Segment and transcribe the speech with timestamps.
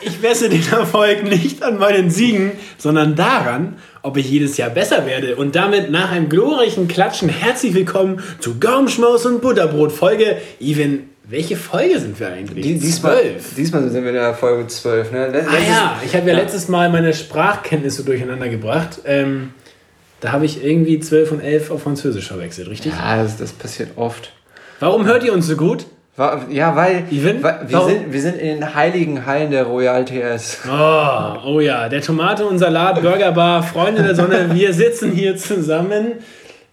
[0.00, 5.06] Ich messe den Erfolg nicht an meinen Siegen, sondern daran, ob ich jedes Jahr besser
[5.06, 5.36] werde.
[5.36, 10.36] Und damit nach einem glorreichen Klatschen herzlich willkommen zu Gaumschmaus und Butterbrot Folge.
[10.60, 12.64] Even, welche Folge sind wir eigentlich?
[12.64, 13.22] Die, diesmal,
[13.56, 15.12] diesmal sind wir in der Folge 12.
[15.12, 15.46] Ne?
[15.48, 19.00] Ah ja, ich habe ja, ja, letztes Mal meine Sprachkenntnisse durcheinander gebracht.
[19.04, 19.50] Ähm,
[20.20, 22.92] da habe ich irgendwie 12 und 11 auf Französisch verwechselt, richtig?
[22.92, 24.32] Ja, das, das passiert oft.
[24.80, 25.86] Warum hört ihr uns so gut?
[26.16, 30.60] Ja, weil, weil wir, sind, wir sind in den heiligen Hallen der Royal TS.
[30.66, 36.14] Oh, oh ja, der Tomate- und Salat-Burgerbar, Freunde der Sonne, wir sitzen hier zusammen.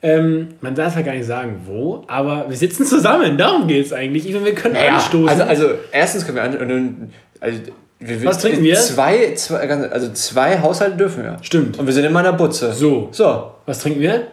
[0.02, 3.94] Ähm, man darf ja gar nicht sagen, wo, aber wir sitzen zusammen, darum geht es
[3.94, 4.28] eigentlich.
[4.30, 5.30] Even, wir können naja, anstoßen.
[5.30, 7.60] Also, also, erstens können wir an, also,
[8.00, 8.76] wir, Was trinken wir?
[8.76, 11.38] Zwei, zwei, also zwei Haushalte dürfen wir.
[11.42, 11.80] Stimmt.
[11.80, 12.74] Und wir sind in meiner Butze.
[12.74, 13.10] So.
[13.12, 13.52] So.
[13.66, 14.28] Was trinken wir?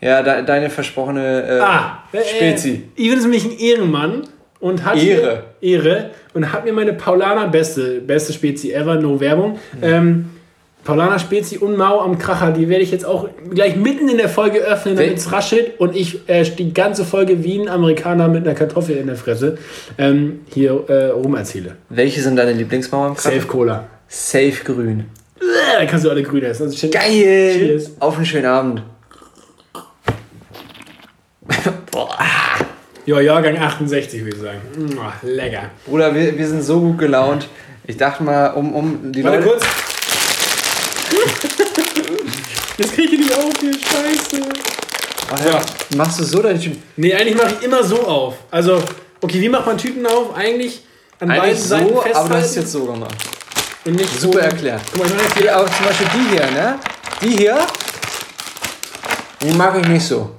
[0.00, 2.84] Ja, de, deine versprochene äh, ah, äh, Spezi.
[2.96, 4.22] Äh, Even ist nämlich ein Ehrenmann
[4.60, 5.44] und hat Ehre.
[5.60, 9.52] Mir, Ehre und hat mir meine Paulaner beste, beste Spezi ever, no Werbung.
[9.52, 9.82] Mhm.
[9.82, 10.24] Ähm,
[10.84, 14.28] Paulaner Spezi und Mau am Kracher, die werde ich jetzt auch gleich mitten in der
[14.28, 18.46] Folge öffnen, damit es raschelt und ich äh, die ganze Folge wie ein Amerikaner mit
[18.46, 19.58] einer Kartoffel in der Fresse
[19.98, 21.76] ähm, hier äh, rum erzähle.
[21.90, 23.34] Welche sind deine Lieblingsmau am Kracher?
[23.34, 23.84] Safe Cola.
[24.08, 25.04] Safe Grün.
[25.78, 26.64] Da kannst du alle grün essen.
[26.64, 27.54] Also Geil!
[27.58, 27.90] Cheers.
[28.00, 28.82] Auf einen schönen Abend.
[31.90, 32.16] Boah.
[33.08, 34.60] Ja, Jahrgang 68, würde ich sagen.
[34.98, 35.70] Oh, lecker.
[35.86, 37.48] Bruder, wir, wir sind so gut gelaunt.
[37.86, 39.48] Ich dachte mal, um, um die Warte Leute...
[39.48, 39.64] kurz.
[42.76, 44.42] Jetzt krieg ich nicht auf hier, scheiße.
[45.32, 45.62] Ach ja.
[45.96, 46.82] Machst du so deine Tüten?
[46.96, 48.34] Nee, eigentlich mache ich immer so auf.
[48.50, 48.82] Also,
[49.22, 50.36] okay, wie macht man Tüten auf?
[50.36, 50.82] Eigentlich
[51.18, 52.18] an eigentlich beiden so, Seiten festhalten.
[52.18, 53.16] aber du hast es jetzt so gemacht.
[53.86, 54.38] Und nicht Super so.
[54.40, 54.82] erklärt.
[54.92, 56.78] Guck mal, ich mache jetzt auch zum Beispiel die hier, ne?
[57.22, 57.58] Die hier,
[59.40, 60.30] die mag ich nicht so.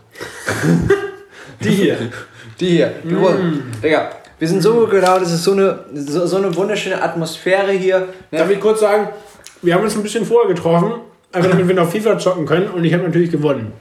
[1.62, 1.98] die hier.
[2.60, 2.94] Die hier.
[3.04, 3.82] Mm.
[3.82, 7.72] Digga, wir sind so gut gelaunt, es ist so eine, so, so eine wunderschöne Atmosphäre
[7.72, 8.08] hier.
[8.32, 8.40] Ne?
[8.40, 9.10] Darf ich kurz sagen,
[9.62, 10.94] wir haben uns ein bisschen vorher getroffen,
[11.32, 13.74] einfach damit wir noch FIFA zocken können und ich habe natürlich gewonnen.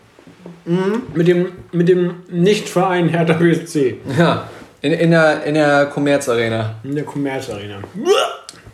[0.65, 1.03] Mhm.
[1.15, 3.99] Mit dem, mit dem Nicht-Verein Hertha BSC.
[4.19, 4.49] Ja,
[4.83, 6.75] in, in der, in der Commerz Arena.
[6.85, 7.79] In der Commerz Arena.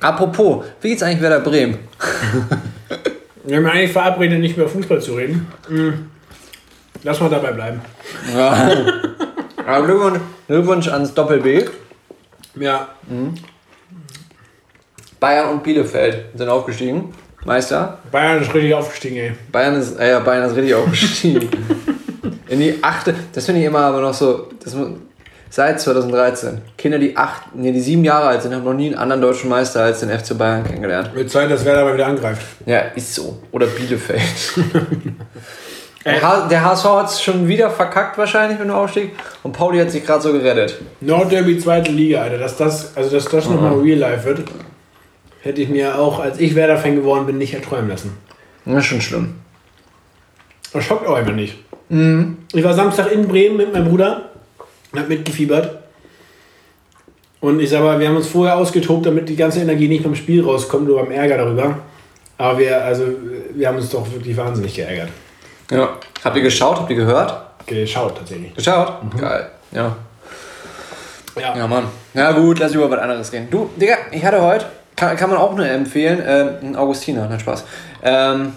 [0.00, 1.78] Apropos, wie geht's eigentlich Werder Bremen?
[3.44, 5.46] wir haben eigentlich verabredet, nicht mehr Fußball zu reden.
[5.68, 6.10] Mhm.
[7.02, 7.80] Lass mal dabei bleiben.
[8.34, 8.72] Ja.
[9.66, 11.64] Aber Glückwunsch, Glückwunsch ans Doppel B.
[12.56, 12.88] Ja.
[13.08, 13.34] Mhm.
[15.20, 17.14] Bayern und Bielefeld sind aufgestiegen.
[17.44, 17.98] Meister.
[18.10, 19.32] Bayern ist richtig aufgestiegen, ey.
[19.52, 21.48] Bayern ist, äh, Bayern ist richtig aufgestiegen.
[22.48, 24.76] In die achte, das finde ich immer aber noch so, das,
[25.50, 26.60] seit 2013.
[26.76, 29.48] Kinder, die acht, nee, die sieben Jahre alt sind, haben noch nie einen anderen deutschen
[29.48, 31.14] Meister als den FC Bayern kennengelernt.
[31.14, 32.44] Wird Zeit, dass Werder aber wieder angreift.
[32.66, 33.38] Ja, ist so.
[33.52, 34.20] Oder Bielefeld.
[36.04, 39.90] Der, der HSV hat es schon wieder verkackt wahrscheinlich mit dem Aufstieg und Pauli hat
[39.90, 40.80] sich gerade so gerettet.
[41.00, 42.38] Nordderby zweite Liga, Alter.
[42.38, 43.54] Dass das, also dass das mhm.
[43.54, 44.42] nochmal real life wird,
[45.40, 48.16] hätte ich mir auch, als ich Werder-Fan geworden bin, nicht erträumen lassen.
[48.66, 49.34] Das ist schon schlimm.
[50.72, 51.56] Das schockt auch einfach nicht.
[51.88, 52.38] Mhm.
[52.52, 54.30] Ich war Samstag in Bremen mit meinem Bruder,
[54.94, 55.78] hab mitgefiebert.
[57.40, 60.14] Und ich sag mal, wir haben uns vorher ausgetobt, damit die ganze Energie nicht beim
[60.14, 61.78] Spiel rauskommt, nur beim Ärger darüber.
[62.36, 63.04] Aber wir, also,
[63.54, 65.08] wir haben uns doch wirklich wahnsinnig geärgert.
[65.70, 65.96] Ja.
[66.24, 66.78] Habt ihr geschaut?
[66.78, 67.34] Habt ihr gehört?
[67.66, 68.54] Geschaut tatsächlich.
[68.54, 69.02] Geschaut?
[69.02, 69.18] Mhm.
[69.18, 69.50] Geil.
[69.72, 69.96] Ja.
[71.36, 71.56] Ja.
[71.56, 71.84] Ja, Mann.
[72.12, 73.48] Na gut, lass über was anderes gehen.
[73.50, 77.40] Du, Digga, ich hatte heute, kann, kann man auch nur empfehlen, äh, ein Augustiner, nein,
[77.40, 77.64] Spaß.
[78.02, 78.52] Ähm,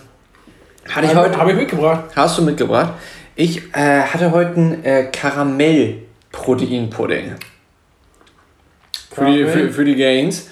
[0.89, 1.37] hatte ich heute.
[1.37, 2.03] Habe ich mitgebracht.
[2.15, 2.93] Hast du mitgebracht?
[3.35, 7.35] Ich äh, hatte heute einen äh, Karamell-Proteinpudding.
[9.11, 10.49] Für die, für, für die Gains.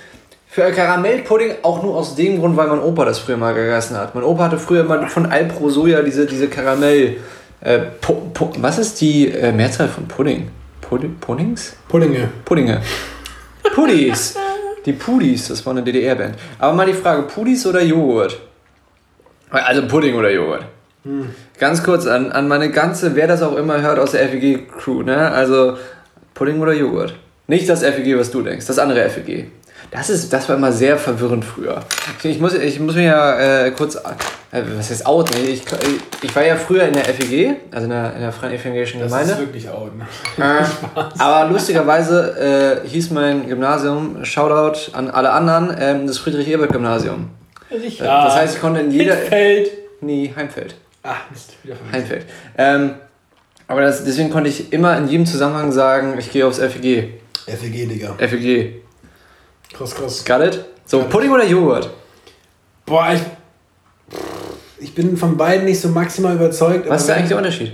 [0.55, 4.15] Für Karamellpudding auch nur aus dem Grund, weil mein Opa das früher mal gegessen hat.
[4.15, 7.17] Mein Opa hatte früher mal von Alpro Soja diese, diese Karamell.
[7.59, 10.47] Äh, pu, pu, was ist die äh, Mehrzahl von Pudding?
[10.79, 11.75] Pud Puddings?
[11.89, 12.29] Puddinge.
[12.45, 12.79] Puddinge.
[13.75, 14.35] Puddies.
[14.85, 16.35] Die Pudis, das war eine DDR-Band.
[16.59, 18.39] Aber mal die Frage, Pudis oder Joghurt?
[19.49, 20.63] Also Pudding oder Joghurt.
[21.03, 21.31] Hm.
[21.59, 25.31] Ganz kurz an, an meine ganze, wer das auch immer hört aus der FEG-Crew, ne?
[25.33, 25.77] Also
[26.33, 27.13] Pudding oder Joghurt.
[27.47, 29.51] Nicht das FEG, was du denkst, das andere FEG.
[29.91, 31.81] Das, ist, das war immer sehr verwirrend früher.
[32.23, 35.29] Ich muss, ich muss mir ja äh, kurz, äh, was heißt out?
[35.35, 35.63] Ich,
[36.21, 39.31] ich war ja früher in der FEG, also in der, in der Freien Evangelischen Gemeinde.
[39.31, 39.91] Das ist wirklich out.
[39.95, 40.05] Ne?
[40.37, 40.63] Äh,
[41.19, 47.29] aber lustigerweise äh, hieß mein Gymnasium, Shoutout an alle anderen, ähm, das Friedrich-Ebert-Gymnasium.
[47.99, 49.15] Ja, das heißt, ich konnte in jeder...
[49.15, 49.71] Heimfeld.
[50.01, 50.75] Nee, Heimfeld.
[51.03, 52.25] Ach, Mist, wieder Heimfeld.
[52.57, 52.95] Ähm,
[53.67, 57.13] aber das, deswegen konnte ich immer in jedem Zusammenhang sagen, ich gehe aufs FEG.
[57.47, 58.15] FEG, Digga.
[58.17, 58.84] FEG.
[59.73, 60.25] Krass, krass.
[60.25, 60.65] Got it?
[60.85, 61.89] So, Pudding oder Joghurt?
[62.85, 63.21] Boah, ich.
[64.77, 66.87] Ich bin von beiden nicht so maximal überzeugt.
[66.89, 67.73] Was ist da eigentlich der Unterschied?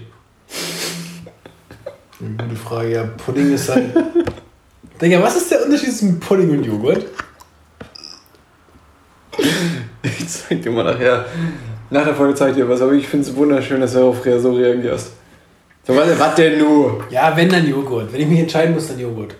[2.19, 3.03] Eine gute Frage, ja.
[3.03, 3.91] Pudding ist halt.
[5.01, 7.07] Digga, was ist der Unterschied zwischen Pudding und Joghurt?
[10.27, 11.25] zeig dir mal nachher.
[11.89, 14.23] Nach der Folge zeig ich dir was, aber ich finde es wunderschön, dass du auf
[14.23, 15.11] so reagierst.
[15.85, 17.03] So, was, was denn nur?
[17.09, 18.13] Ja, wenn dann Joghurt.
[18.13, 19.35] Wenn ich mich entscheiden muss, dann Joghurt.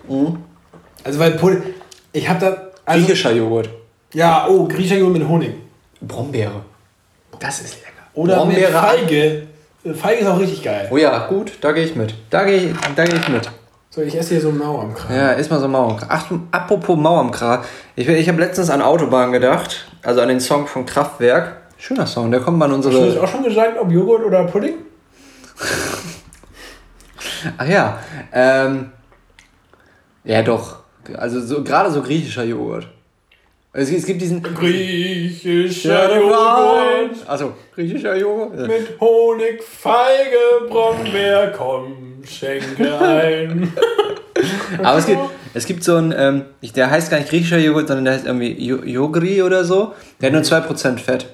[1.04, 1.62] Also weil Pudding,
[2.12, 3.70] ich habe da also, Griechischer Joghurt.
[4.12, 5.52] ja, oh, griechischer Joghurt mit Honig
[6.00, 6.62] Brombeere.
[7.38, 8.02] Das ist lecker.
[8.14, 8.70] oder Brombeere.
[8.70, 9.46] mit Feige.
[9.94, 10.88] Feige ist auch richtig geil.
[10.90, 12.14] Oh ja, gut, da gehe ich mit.
[12.30, 13.50] Da gehe ich, da geh ich mit.
[13.90, 15.14] So, ich esse hier so Mauer am Kran.
[15.14, 15.98] Ja, ist mal so Mauer.
[16.08, 17.60] Ach, apropos Mauer am Kran.
[17.94, 21.56] Ich, ich habe letztens an Autobahn gedacht, also an den Song von Kraftwerk.
[21.76, 23.24] Schöner Song, der kommt mal in Hast du das unsere.
[23.24, 24.74] auch schon gesagt, ob Joghurt oder Pudding?
[27.58, 27.98] Ach ja,
[28.32, 28.92] ähm.
[30.24, 30.81] Ja, doch.
[31.16, 32.86] Also so, gerade so griechischer Joghurt.
[33.74, 34.42] Es, es gibt diesen.
[34.42, 38.66] Griechischer Joghurt Also, griechischer Joghurt?
[38.66, 43.72] Mit Honig, Feige, Brombeer, komm, schenke ein.
[44.82, 45.20] Aber es gibt,
[45.54, 46.44] es gibt so einen, ähm,
[46.74, 49.92] der heißt gar nicht griechischer Joghurt, sondern der heißt irgendwie Jo- Yogri oder so.
[50.20, 51.26] Der hat nur 2% Fett.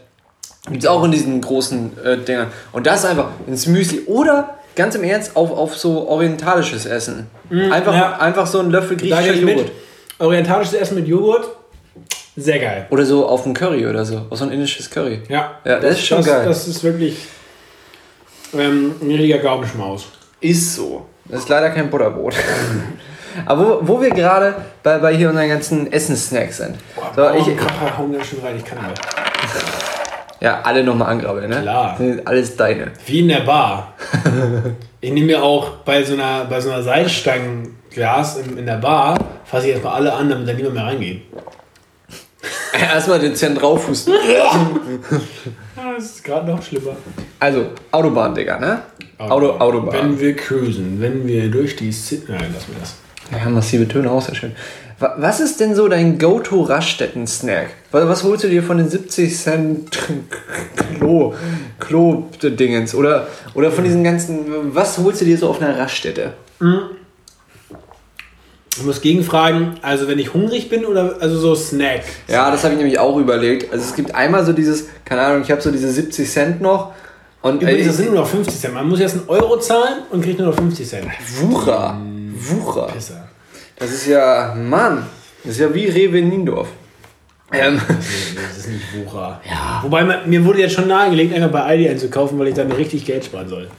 [0.69, 2.49] Gibt es auch in diesen großen äh, Dingern.
[2.73, 4.03] Und das ist einfach ins Müsli.
[4.07, 7.27] Oder, ganz im Ernst, auf, auf so orientalisches Essen.
[7.51, 8.19] Einfach, ja.
[8.19, 9.59] einfach so ein Löffel griechischer ich mit.
[9.59, 9.73] Joghurt.
[10.19, 11.49] Orientalisches Essen mit Joghurt,
[12.39, 12.87] sehr geil.
[12.91, 14.27] Oder so auf ein Curry oder so.
[14.31, 15.23] Auf so ein indisches Curry.
[15.29, 16.47] Ja, Ja, das ist schon das, geil.
[16.47, 17.17] Das ist wirklich
[18.55, 20.07] ähm, ein richtiger Gaumenschmaus.
[20.41, 21.07] Ist so.
[21.25, 22.37] Das ist leider kein Butterbrot.
[23.47, 24.55] Aber wo, wo wir gerade
[24.85, 26.77] bei, bei hier unseren ganzen Essenssnacks sind.
[27.17, 29.01] So, oh, ich, Kracher, hauen da schon rein, ich kann nicht.
[30.41, 31.63] Ja, alle nochmal angrabbeln, ne?
[31.63, 31.97] Klar.
[31.97, 32.93] Sind alles deine.
[33.07, 33.95] Wie in der Bar.
[35.01, 39.19] ich nehme mir auch bei so einer, bei so einer Seilstangenglas in, in der Bar,
[39.45, 41.23] fasse ich erstmal alle an, damit da niemand mehr reingeht.
[42.73, 44.15] Erstmal den Zent draufhusten.
[44.33, 44.71] Ja,
[45.95, 46.97] das ist gerade noch schlimmer.
[47.41, 48.83] Also, Autobahn, Digga, ne?
[49.19, 49.93] Auto, Autobahn.
[49.93, 52.31] Wenn wir cruisen, wenn wir durch die City.
[52.31, 52.95] Nein, lass mir das.
[53.33, 54.55] Ja, massive Töne, auch sehr schön.
[54.99, 57.69] Wa- Was ist denn so dein Go-To-Raststätten-Snack?
[57.93, 59.99] Was holst du dir von den 70 Cent
[60.99, 61.35] Klo,
[61.79, 62.95] Klo-Dingens?
[62.95, 66.33] Oder, oder von diesen ganzen, was holst du dir so auf einer Raststätte?
[68.77, 72.03] Ich muss gegenfragen, also wenn ich hungrig bin oder also so Snack.
[72.29, 73.73] Ja, das habe ich nämlich auch überlegt.
[73.73, 76.93] Also es gibt einmal so dieses, keine Ahnung, ich habe so diese 70 Cent noch.
[77.43, 78.75] Und Übrigens, das sind nur noch 50 Cent.
[78.75, 81.07] Man muss jetzt einen Euro zahlen und kriegt nur noch 50 Cent.
[81.41, 82.01] Wucher.
[82.35, 82.87] Wucher.
[82.93, 83.28] Pisser.
[83.79, 85.07] Das ist ja, Mann,
[85.45, 86.69] das ist ja wie Rewe in Niendorf.
[87.53, 89.41] Ähm, Das ist nicht Wucher.
[89.49, 89.81] Ja.
[89.83, 93.25] Wobei mir wurde jetzt schon nahegelegt, einfach bei Aldi einzukaufen, weil ich dann richtig Geld
[93.25, 93.71] sparen soll.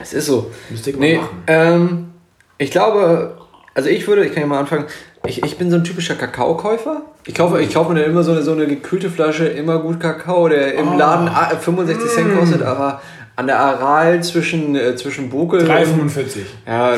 [0.00, 0.50] es ist so.
[0.70, 1.42] Müsste ich mal Nee, machen.
[1.46, 2.08] ähm,
[2.56, 3.36] ich glaube,
[3.74, 4.86] also ich würde, ich kann ja mal anfangen,
[5.26, 7.02] ich, ich bin so ein typischer Kakaokäufer.
[7.26, 10.00] Ich kaufe, ich kaufe mir dann immer so eine, so eine gekühlte Flasche, immer gut
[10.00, 10.96] Kakao, der im Oh.
[10.98, 12.08] Laden ah, 65 Mm.
[12.14, 13.02] Cent kostet, aber
[13.36, 16.38] an der Aral zwischen, äh, zwischen Bokel 3,45.
[16.66, 16.94] Ja,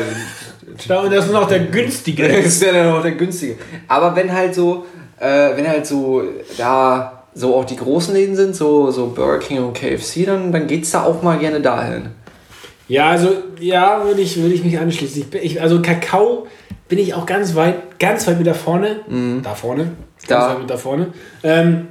[0.71, 2.27] und das ist noch der günstige.
[2.27, 3.55] das ist ja auch der günstige.
[3.87, 4.85] Aber wenn halt so,
[5.19, 6.23] äh, wenn halt so
[6.57, 10.67] da so auch die großen Läden sind, so, so Burger King und KFC, dann, dann
[10.67, 12.09] geht's da auch mal gerne dahin.
[12.87, 13.29] Ja, also,
[13.59, 15.27] ja, würde ich, würde ich mich anschließen.
[15.31, 16.47] Ich, ich, also Kakao
[16.89, 18.99] bin ich auch ganz weit, ganz weit mit da vorne.
[19.41, 19.83] Da vorne.
[19.83, 20.49] Ganz Da.
[20.49, 21.13] weit mit da vorne.
[21.41, 21.87] Ähm,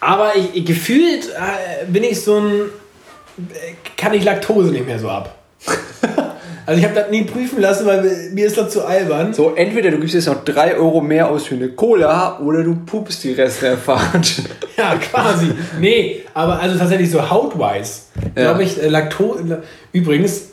[0.00, 4.98] aber ich, ich, gefühlt äh, bin ich so ein, äh, kann ich Laktose nicht mehr
[4.98, 5.36] so ab.
[6.68, 8.02] also ich habe das nie prüfen lassen, weil
[8.34, 9.32] mir- ist das zu albern.
[9.32, 12.76] So, entweder du gibst jetzt noch 3 Euro mehr aus für eine Cola oder du
[12.86, 14.42] pupst die Rest der Fahrt.
[14.76, 15.46] Ja, quasi.
[15.80, 18.02] Nee, aber also tatsächlich so hautwise.
[18.36, 18.42] Ja.
[18.52, 19.60] Glaube ich, äh, Laktose.
[19.92, 20.50] Übrigens,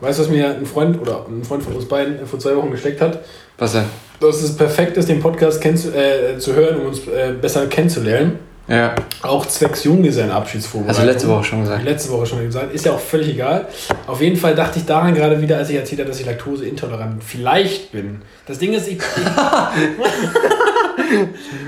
[0.00, 2.70] weißt du, was mir ein Freund oder ein Freund von uns beiden vor zwei Wochen
[2.70, 3.18] gesteckt hat?
[3.58, 3.84] Was denn?
[4.20, 8.38] dass es perfekt ist, den Podcast äh, zu hören, um uns äh, besser kennenzulernen.
[8.68, 8.94] Ja.
[9.22, 11.04] Auch zwecks Junggesellenabschiedsvorbereitung.
[11.04, 11.84] Du letzte Woche schon gesagt.
[11.84, 12.72] Letzte Woche schon gesagt.
[12.74, 13.68] Ist ja auch völlig egal.
[14.08, 17.22] Auf jeden Fall dachte ich daran gerade wieder, als ich erzählt habe, dass ich laktoseintolerant
[17.22, 18.22] vielleicht bin.
[18.46, 18.98] Das Ding ist, ich.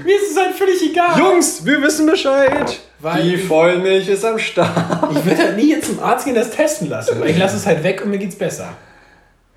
[0.04, 1.18] Mir ist es halt völlig egal.
[1.18, 2.78] Jungs, wir wissen Bescheid.
[2.98, 5.12] Weil- die Vollmilch ist am Start.
[5.12, 7.20] Ich würde halt nie jetzt zum Arzt gehen, das testen lassen.
[7.20, 8.70] Weil ich lasse es halt weg und mir geht's besser.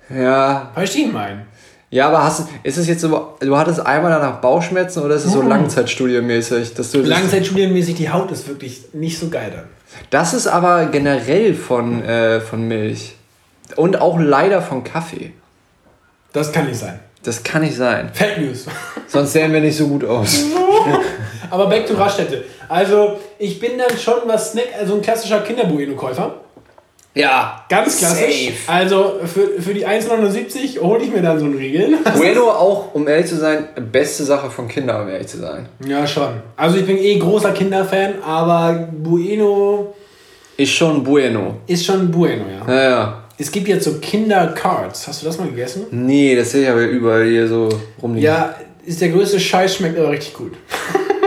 [0.08, 0.70] Ja.
[0.74, 1.46] Verstehst du meinen?
[1.92, 5.26] Ja, aber hast, du- ist es jetzt so, du hattest einmal danach Bauchschmerzen oder ist
[5.26, 6.72] es so Langzeitstudienmäßig?
[6.74, 9.64] Dass du Langzeitstudienmäßig, die Haut ist wirklich nicht so geil dann.
[10.08, 13.14] das ist aber generell von, äh, von Milch.
[13.76, 15.32] Und auch leider von Kaffee.
[16.32, 16.98] Das kann nicht sein.
[17.24, 18.08] Das kann nicht sein.
[18.14, 18.64] Fake News.
[19.06, 20.44] Sonst sehen wir nicht so gut aus.
[21.50, 22.44] Aber back to Raststätte.
[22.70, 26.36] Also, ich bin dann schon was Snack, also ein klassischer Kinderbueno-Käufer.
[27.14, 28.46] Ja, Ganz klassisch.
[28.46, 28.72] Safe.
[28.72, 31.98] Also, für, für die 1,79 hole ich mir dann so einen Riegel.
[32.16, 35.68] Bueno auch, um ehrlich zu sein, beste Sache von Kindern, um ehrlich zu sein.
[35.86, 36.28] Ja, schon.
[36.56, 39.94] Also, ich bin eh großer Kinderfan, aber Bueno
[40.56, 41.56] Ist schon Bueno.
[41.66, 42.74] ist schon Bueno, ja.
[42.74, 43.18] Ja, ja.
[43.38, 45.08] Es gibt jetzt so Kindercards.
[45.08, 45.86] Hast du das mal gegessen?
[45.90, 47.68] Nee, das sehe ich aber überall hier so
[48.00, 48.24] rumliegen.
[48.24, 48.54] Ja,
[48.84, 50.52] ist der größte Scheiß, schmeckt aber richtig gut.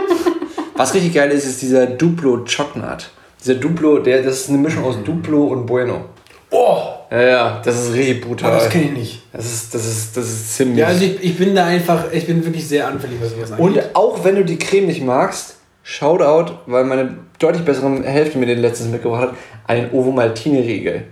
[0.75, 3.09] Was richtig geil ist, ist dieser Duplo Chocnut.
[3.45, 6.05] Dieser Duplo, der, das ist eine Mischung aus Duplo und Bueno.
[6.49, 6.77] Oh!
[7.11, 8.49] Ja, ja, das ist richtig brutal.
[8.49, 9.21] Aber das kenne ich nicht.
[9.31, 10.79] Das ist, das ist, das ist ziemlich.
[10.79, 13.65] Ja, also ich, ich bin da einfach, ich bin wirklich sehr anfällig, was sowas angeht.
[13.65, 18.47] Und auch wenn du die Creme nicht magst, Shoutout, weil meine deutlich bessere Hälfte mir
[18.47, 19.35] den letztens mitgebracht hat,
[19.67, 21.03] einen Ovo Maltine Riegel.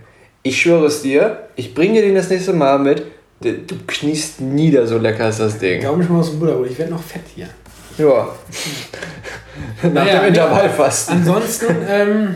[0.41, 3.03] Ich schwöre es dir, ich bringe dir den das nächste Mal mit.
[3.41, 5.81] Du kniest nieder, so lecker ist das Ding.
[5.81, 7.49] Ich mal aus dem Butterbrot, ich werde noch fett hier.
[7.97, 8.29] Ja.
[9.83, 11.17] Nach Naja, dem Intervallfasten.
[11.17, 12.35] Ansonsten ähm,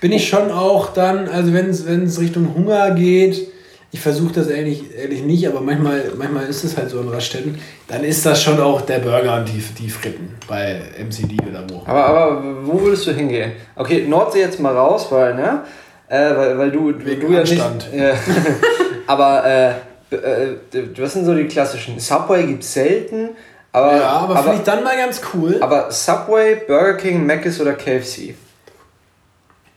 [0.00, 3.48] bin ich schon auch dann, also wenn es Richtung Hunger geht,
[3.90, 7.58] ich versuche das ehrlich, ehrlich nicht, aber manchmal, manchmal ist es halt so in Raststätten,
[7.86, 11.82] dann ist das schon auch der Burger und die, die Fritten bei MCD oder wo.
[11.86, 13.52] Aber, aber wo würdest du hingehen?
[13.76, 15.62] Okay, Nordsee jetzt mal raus, weil, ne?
[16.08, 17.52] Äh, weil, weil du, Wegen du ja nicht.
[17.60, 17.88] Anstand.
[17.94, 18.12] Ja.
[19.06, 19.70] aber äh,
[20.14, 20.56] äh,
[20.98, 21.98] was sind so die klassischen?
[21.98, 23.30] Subway gibt's selten,
[23.78, 23.96] aber.
[23.96, 25.56] Ja, aber, finde ich dann mal ganz cool.
[25.60, 28.34] aber Subway, Burger King, Mc's oder KFC?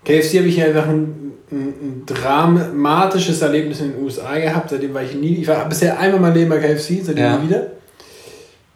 [0.04, 4.94] KFC habe ich ja einfach ein, ein, ein dramatisches Erlebnis in den USA gehabt, seitdem
[4.94, 7.38] war ich nie, ich war bisher einmal mein Leben bei KFC, seitdem Ja.
[7.38, 7.68] nie wieder.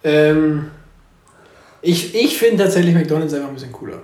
[0.04, 0.70] Ähm,
[1.82, 3.98] ich ich finde tatsächlich McDonalds einfach ein bisschen cooler.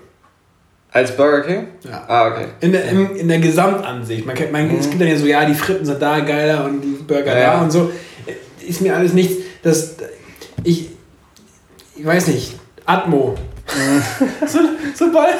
[0.91, 1.69] Als Burger King?
[1.89, 2.05] Ja.
[2.07, 2.47] Ah, okay.
[2.61, 4.27] In der, im, in der Gesamtansicht.
[4.27, 7.03] Man, man, Es gibt dann ja so, ja, die Fritten sind da geiler und die
[7.03, 7.55] Burger Ja, ja.
[7.55, 7.91] da und so.
[8.67, 9.37] Ist mir alles nichts.
[9.63, 9.95] Das,
[10.65, 10.91] ich,
[11.97, 13.35] ich weiß nicht, Atmo.
[14.47, 14.59] so,
[14.95, 15.35] sobald,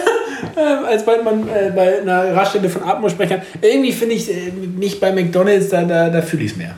[0.57, 4.31] äh, als bald man äh, bei einer Raststätte von Atmo sprechen kann, irgendwie finde ich
[4.31, 6.75] äh, mich bei McDonalds, da, da, da fühle ich es mehr.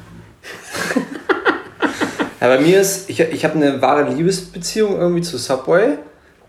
[2.44, 5.96] Ja, bei mir ist, ich, ich habe eine wahre Liebesbeziehung irgendwie zu Subway.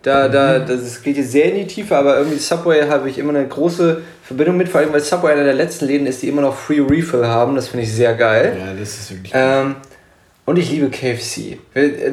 [0.01, 3.29] Da, da, das geht jetzt sehr in die Tiefe, aber irgendwie Subway habe ich immer
[3.29, 6.41] eine große Verbindung mit, vor allem weil Subway einer der letzten Läden ist, die immer
[6.41, 7.55] noch Free Refill haben.
[7.55, 8.57] Das finde ich sehr geil.
[8.59, 9.31] Ja, das ist wirklich.
[9.33, 9.77] Ähm,
[10.45, 11.57] und ich liebe KFC.
[11.73, 12.11] Äh,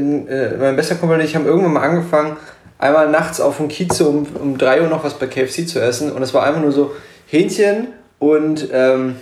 [0.58, 2.36] mein bester Kumpel und ich haben irgendwann mal angefangen,
[2.78, 6.10] einmal nachts auf dem Kiez um, um 3 Uhr noch was bei KFC zu essen.
[6.12, 6.92] Und es war einfach nur so
[7.26, 9.16] Hähnchen und, ähm,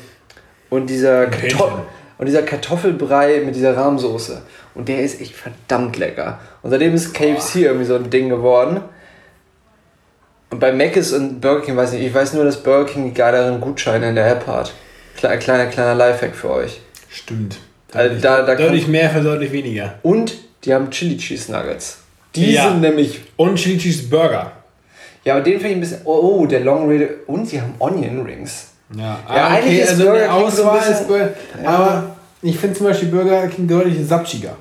[0.71, 1.27] und, dieser.
[1.27, 1.83] Kartoffel,
[2.19, 4.43] und dieser Kartoffelbrei mit dieser Rahmsoße.
[4.75, 6.39] Und der ist echt verdammt lecker.
[6.63, 8.83] Und seitdem ist KFC irgendwie so ein Ding geworden.
[10.51, 12.09] Und bei Mc's und Burger King weiß ich nicht.
[12.09, 14.75] Ich weiß nur, dass Burger King die geileren Gutscheine in der App hat.
[15.17, 16.81] Kleiner, kleiner, kleiner Lifehack für euch.
[17.09, 17.59] Stimmt.
[17.93, 19.95] Also da- da deutlich mehr für deutlich weniger.
[20.03, 21.99] Und die haben Chili Cheese Nuggets.
[22.35, 22.69] Die Ja.
[22.69, 23.21] sind nämlich.
[23.37, 24.53] Und Chili Cheese Burger.
[25.25, 26.01] Ja, aber den finde ich ein bisschen.
[26.05, 27.09] Oh, oh, der Long Rede.
[27.27, 28.69] Und sie haben Onion Rings.
[28.97, 32.59] Ja, Ja, ah, eigentlich okay, ist also Burger King so ein bisschen- ist aber ich
[32.59, 34.57] finde zum Beispiel Burger King deutlich sapschiger.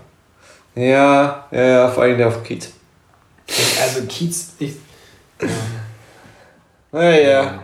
[0.75, 2.69] Ja, ja, ja, vor allem der auf Kiez.
[3.81, 4.73] Also Kiez, ich,
[6.91, 7.63] Naja.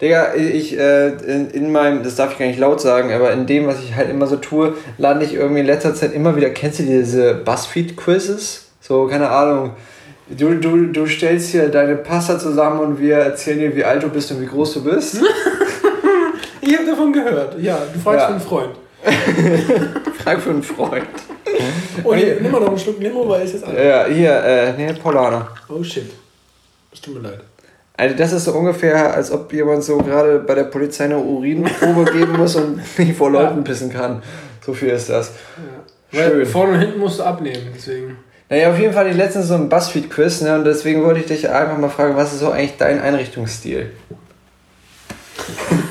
[0.00, 3.46] Digga, ich, äh, in, in meinem, das darf ich gar nicht laut sagen, aber in
[3.46, 6.50] dem, was ich halt immer so tue, lande ich irgendwie in letzter Zeit immer wieder,
[6.50, 8.66] kennst du diese Buzzfeed-Quizzes?
[8.80, 9.70] So, keine Ahnung.
[10.28, 14.08] Du, du, du stellst hier deine Pasta zusammen und wir erzählen dir, wie alt du
[14.08, 15.16] bist und wie groß du bist.
[16.60, 17.58] ich habe davon gehört.
[17.60, 18.26] Ja, du fragst Ja.
[18.26, 18.76] für einen Freund.
[20.18, 21.06] Frag für einen Freund.
[22.02, 23.78] Oh, hier, nimm mal noch einen Schluck Limo, weil es jetzt alt.
[23.78, 25.48] Ja, hier, äh, nee, Paulaner.
[25.68, 26.10] Oh shit.
[26.90, 27.40] Das tut mir leid.
[27.96, 32.04] Also das ist so ungefähr, als ob jemand so gerade bei der Polizei eine Urinprobe
[32.12, 34.22] geben muss und nicht vor Leuten pissen kann.
[34.64, 35.32] So viel ist das.
[36.12, 36.46] Weil Schön.
[36.46, 38.18] vorne und hinten musst du abnehmen, deswegen.
[38.48, 41.26] Naja, auf jeden Fall hatte ich letztens so ein Buzzfeed-Quiz ne, und deswegen wollte ich
[41.26, 43.90] dich einfach mal fragen, was ist so eigentlich dein Einrichtungsstil?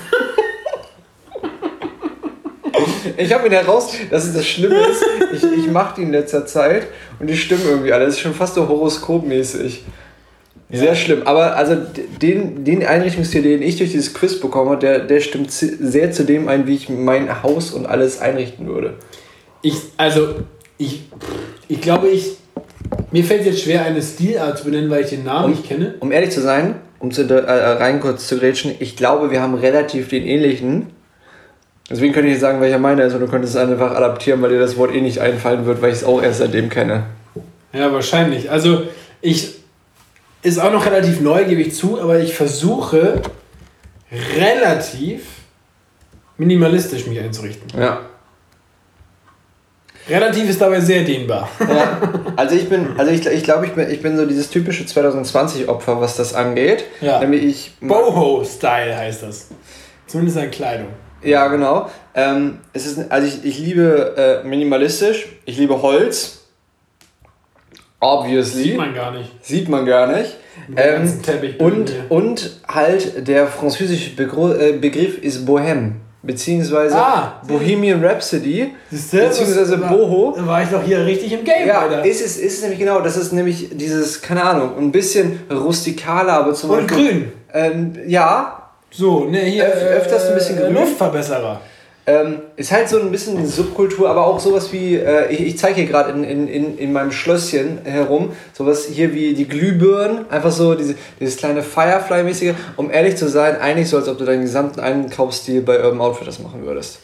[3.18, 6.46] Ich habe ihn heraus, dass es das Schlimme ist, ich, ich mache die in letzter
[6.46, 6.88] Zeit
[7.20, 8.06] und die stimmen irgendwie alle.
[8.06, 9.86] Das ist schon fast so horoskopmäßig.
[10.72, 11.24] Sehr schlimm.
[11.26, 11.78] Aber also
[12.22, 16.48] den, den Einrichtungsstil, den ich durch dieses Quiz bekomme, der, der stimmt sehr zu dem
[16.48, 18.96] ein, wie ich mein Haus und alles einrichten würde.
[19.62, 20.36] Ich, also,
[20.78, 21.04] ich,
[21.68, 22.38] ich glaube, ich.
[23.12, 25.96] Mir fällt es jetzt schwer, eine Stilart zu benennen, weil ich den Namen nicht kenne.
[26.02, 29.56] Um ehrlich zu sein, um zu, äh, rein kurz zu grätschen, ich glaube, wir haben
[29.56, 30.88] relativ den ähnlichen.
[31.90, 34.50] Deswegen könnte ich nicht sagen, welcher meiner ist, und du könntest es einfach adaptieren, weil
[34.50, 37.04] dir das Wort eh nicht einfallen wird, weil ich es auch erst seitdem kenne.
[37.74, 38.50] Ja, wahrscheinlich.
[38.50, 38.84] Also,
[39.22, 39.65] ich.
[40.46, 43.20] Ist auch noch relativ neu, gebe ich zu, aber ich versuche
[44.38, 45.24] relativ
[46.38, 47.68] minimalistisch mich einzurichten.
[47.76, 48.02] Ja.
[50.08, 51.50] Relativ ist dabei sehr dehnbar.
[51.60, 52.00] ja.
[52.36, 56.00] Also ich bin, also ich, ich glaube, ich bin, ich bin so dieses typische 2020-Opfer,
[56.00, 56.84] was das angeht.
[57.02, 57.20] Ja.
[57.22, 57.74] Nämlich ich.
[57.80, 59.48] Boho-Style heißt das.
[60.06, 60.90] Zumindest an Kleidung.
[61.24, 61.90] Ja, genau.
[62.14, 66.45] Ähm, es ist, also ich, ich liebe äh, minimalistisch, ich liebe Holz.
[68.00, 68.64] Obviously.
[68.64, 69.32] Sieht man gar nicht.
[69.42, 70.36] Sieht man gar nicht.
[70.76, 71.12] Ähm,
[71.60, 72.06] und, hier.
[72.10, 75.92] und halt der französische Begr äh, Begriff ist Bohème.
[76.24, 80.34] beziehungsweise ah, Bohemian Rhapsody, beziehungsweise war, Boho.
[80.36, 82.06] Da war ich doch hier richtig im Game, Ja, Alter.
[82.06, 86.34] ist es, ist es nämlich genau, das ist nämlich dieses, keine Ahnung, ein bisschen rustikaler,
[86.34, 87.10] aber zum Und Beispiel...
[87.12, 87.32] grün.
[87.54, 88.70] Ähm, ja.
[88.92, 89.66] So, ne, hier...
[89.66, 90.74] Öf öfters ein bisschen äh, grün.
[90.74, 91.62] Luftverbesserer.
[92.08, 95.58] Ähm, ist halt so ein bisschen eine Subkultur, aber auch sowas wie, äh, ich, ich
[95.58, 100.30] zeige hier gerade in, in, in, in meinem Schlösschen herum, sowas hier wie die Glühbirnen,
[100.30, 104.26] einfach so diese, dieses kleine Firefly-mäßige, um ehrlich zu sein, eigentlich so, als ob du
[104.26, 107.00] deinen gesamten Einkaufsstil bei Urban Outfitters machen würdest.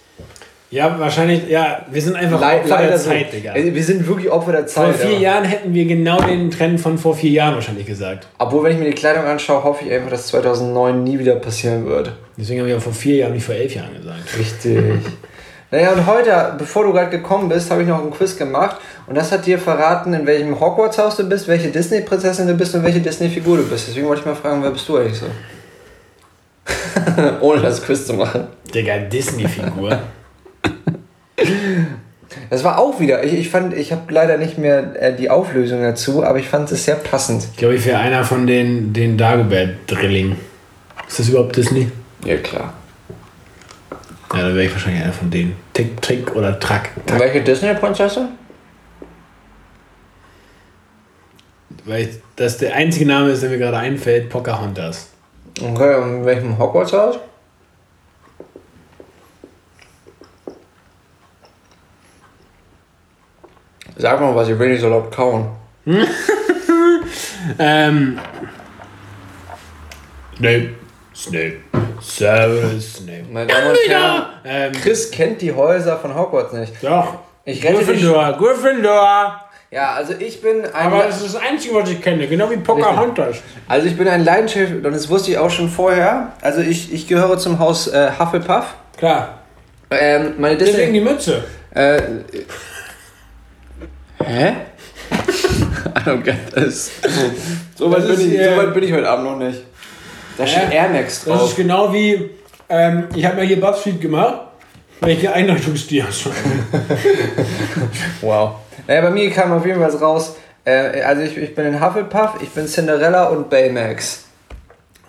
[0.72, 3.38] Ja, wahrscheinlich, ja, wir sind einfach Le Opfer der Zeit, so.
[3.38, 3.54] Digga.
[3.56, 4.86] Wir sind wirklich Opfer der Zeit.
[4.86, 5.20] Vor vier aber.
[5.20, 8.28] Jahren hätten wir genau den Trend von vor vier Jahren wahrscheinlich gesagt.
[8.38, 11.86] Obwohl, wenn ich mir die Kleidung anschaue, hoffe ich einfach, dass 2009 nie wieder passieren
[11.88, 12.14] wird.
[12.38, 14.40] Deswegen haben wir ja vor vier Jahren, nicht vor elf Jahren gesagt.
[14.40, 14.82] Richtig.
[15.72, 19.18] naja, und heute, bevor du gerade gekommen bist, habe ich noch einen Quiz gemacht und
[19.18, 23.02] das hat dir verraten, in welchem Hogwarts-Haus du bist, welche Disney-Prinzessin du bist und welche
[23.02, 23.90] Disney-Figur du bist.
[23.90, 25.26] Deswegen wollte ich mal fragen, wer bist du eigentlich so?
[27.42, 28.48] Ohne das Quiz zu machen.
[28.74, 30.00] Digga, Disney-Figur.
[32.50, 35.82] Das war auch wieder, ich, ich fand, ich habe leider nicht mehr äh, die Auflösung
[35.82, 37.46] dazu, aber ich fand es sehr passend.
[37.52, 40.36] Ich glaube, ich wäre einer von den, den Dagobert-Drilling.
[41.08, 41.92] Ist das überhaupt Disney?
[42.26, 42.74] Ja, klar.
[44.34, 45.56] Ja, dann wäre ich wahrscheinlich einer von denen.
[45.74, 46.92] Tick, Trick oder Track.
[47.06, 47.20] Track.
[47.20, 48.30] Welche Disney-Prinzessin?
[51.86, 55.10] Weil das der einzige Name ist, der mir gerade einfällt, Pocahontas.
[55.62, 57.20] Okay, und in welchem Hogwarts-Haus?
[64.02, 65.46] Sag mal was, ich will nicht so laut kauen.
[67.60, 68.20] ähm.
[70.36, 70.70] Snape.
[71.14, 71.58] Snape.
[72.02, 73.26] Servus Snape.
[73.32, 76.74] Meine Damen und Herren, ähm, Chris kennt die Häuser von Hogwarts nicht.
[76.82, 77.20] Doch.
[77.46, 79.40] Ich rette Gryffindor, Gryffindor.
[79.70, 80.74] Ja, also ich bin ein.
[80.74, 83.38] Aber das ist das Einzige, was ich kenne, genau wie Pocahontas.
[83.68, 86.32] Also ich bin ein Leidenschaft, und das wusste ich auch schon vorher.
[86.42, 88.66] Also ich, ich gehöre zum Haus äh, Hufflepuff.
[88.98, 89.42] Klar.
[89.92, 91.44] Ähm, meine Deswegen die Mütze.
[91.76, 92.02] Äh,
[94.26, 94.56] Hä?
[95.96, 96.92] I don't get this.
[97.76, 99.62] So weit, bin ich, so weit bin ich heute Abend noch nicht.
[100.38, 101.40] Da steht Air Max drauf.
[101.40, 102.30] Das ist genau wie,
[102.70, 104.42] ähm, ich habe mir hier BuzzFeed gemacht,
[105.02, 106.30] welche Einleuchtungsstil hast du?
[108.22, 108.56] wow.
[108.88, 112.42] Naja, bei mir kam auf jeden Fall raus, äh, also ich, ich bin in Hufflepuff,
[112.42, 114.26] ich bin Cinderella und Baymax.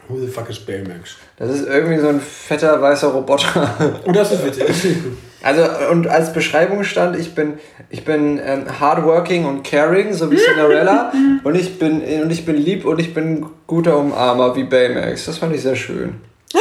[0.08, 1.16] Who the fuck is Baymax?
[1.36, 4.00] Das ist irgendwie so ein fetter weißer Roboter.
[4.04, 4.96] Und das ist witzig.
[5.42, 7.54] Also, und als Beschreibung stand, ich bin,
[7.90, 11.12] ich bin ähm, hardworking und caring, so wie Cinderella.
[11.44, 15.26] und, ich bin, und ich bin lieb und ich bin guter Umarmer wie Baymax.
[15.26, 16.20] Das fand ich sehr schön.
[16.52, 16.60] ich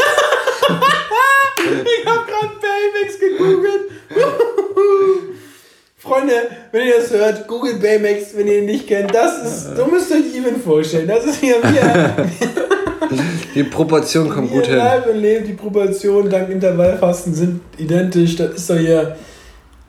[2.06, 3.92] hab grad Baymax gegoogelt.
[5.98, 6.34] Freunde,
[6.72, 9.14] wenn ihr das hört, googelt Baymax, wenn ihr ihn nicht kennt.
[9.14, 11.08] Das ist, so müsst ihr euch Even vorstellen.
[11.08, 12.16] Das ist hier wir.
[13.56, 14.78] Die Proportion kommt gut hin.
[14.78, 18.36] Live und Leben, die Proportionen dank Intervallfasten sind identisch.
[18.36, 19.16] Das ist doch hier.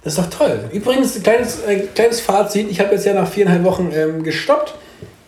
[0.02, 0.64] Das ist doch toll.
[0.72, 2.70] Übrigens, ein kleines, ein kleines Fazit.
[2.70, 4.74] Ich habe jetzt ja nach viereinhalb Wochen ähm, gestoppt.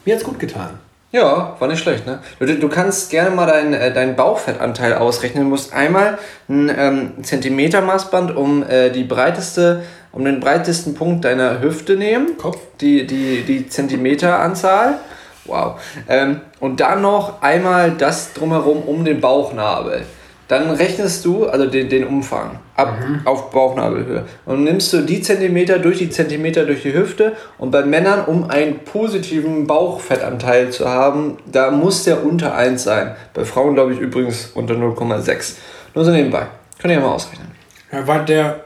[0.05, 0.79] Mir hat es gut getan.
[1.13, 2.19] Ja, war nicht schlecht, ne?
[2.41, 5.45] Du, du kannst gerne mal deinen äh, dein Bauchfettanteil ausrechnen.
[5.45, 6.19] Du musst einmal
[6.49, 12.37] ein ähm, Zentimetermaßband um äh, die breiteste, um den breitesten Punkt deiner Hüfte nehmen.
[12.37, 12.59] Kopf.
[12.81, 14.99] Die, die, die Zentimeteranzahl.
[15.47, 15.81] Wow.
[16.09, 20.05] Ähm, und dann noch einmal das drumherum um den Bauchnabel.
[20.49, 23.27] Dann rechnest du, also den, den Umfang, ab mhm.
[23.27, 24.25] auf Bauchnabelhöhe.
[24.45, 27.33] Und nimmst du die Zentimeter durch die Zentimeter durch die Hüfte.
[27.57, 33.17] Und bei Männern, um einen positiven Bauchfettanteil zu haben, da muss der unter 1 sein.
[33.33, 35.55] Bei Frauen glaube ich übrigens unter 0,6.
[35.95, 36.47] Nur so nebenbei.
[36.79, 37.49] Könnt ihr ja mal ausrechnen.
[37.91, 38.65] Ja, war der,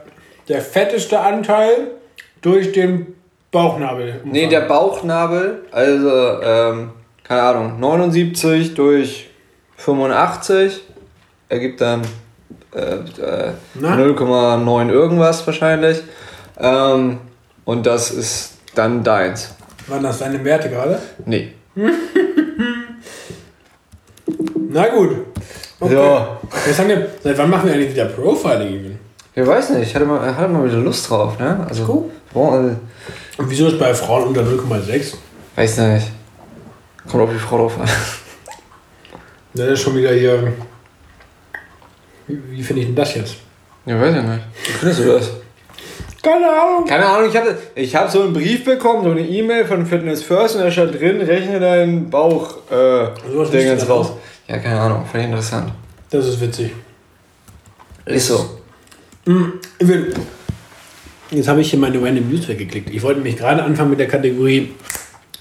[0.49, 1.91] der fetteste Anteil
[2.41, 3.15] durch den
[3.51, 4.21] Bauchnabel.
[4.23, 6.91] Nee, der Bauchnabel, also, ähm,
[7.23, 9.29] keine Ahnung, 79 durch
[9.77, 10.83] 85
[11.47, 12.01] ergibt dann
[12.75, 16.03] äh, äh, 0,9 irgendwas wahrscheinlich.
[16.59, 17.17] Ähm,
[17.65, 19.55] und das ist dann deins.
[19.87, 20.99] Waren das deine Werte gerade?
[21.25, 21.53] Nee.
[24.69, 25.25] Na gut.
[25.79, 25.93] Okay.
[25.95, 26.37] Ja.
[26.67, 28.99] Jetzt haben wir, seit wann machen wir eigentlich wieder Profiling?
[29.33, 31.39] Ich weiß nicht, ich hatte mal, hatte mal wieder Lust drauf.
[31.39, 31.65] Ne?
[31.67, 32.11] Also, cool.
[32.33, 32.75] Boah, also,
[33.39, 35.15] und wieso ist bei Frauen unter 0,6?
[35.55, 36.07] Weiß nicht.
[37.09, 37.89] Kommt auf die Frau drauf an.
[39.53, 40.53] Das ist schon wieder hier.
[42.27, 43.37] Wie, wie finde ich denn das jetzt?
[43.85, 44.43] Ja, weiß ich nicht.
[44.63, 45.31] Wie findest du das?
[46.21, 46.85] Keine Ahnung.
[46.85, 50.21] Keine Ahnung, ich habe ich hab so einen Brief bekommen, so eine E-Mail von Fitness
[50.21, 54.11] First und da stand drin, rechne deinen Bauch äh, so Ding jetzt raus.
[54.47, 55.71] Ja, keine Ahnung, fand ich interessant.
[56.09, 56.73] Das ist witzig.
[58.05, 58.59] Ist so.
[59.25, 59.53] Mhm.
[61.31, 62.89] Jetzt habe ich hier meine Random News weggeklickt.
[62.89, 64.73] Ich wollte mich gerade anfangen mit der Kategorie.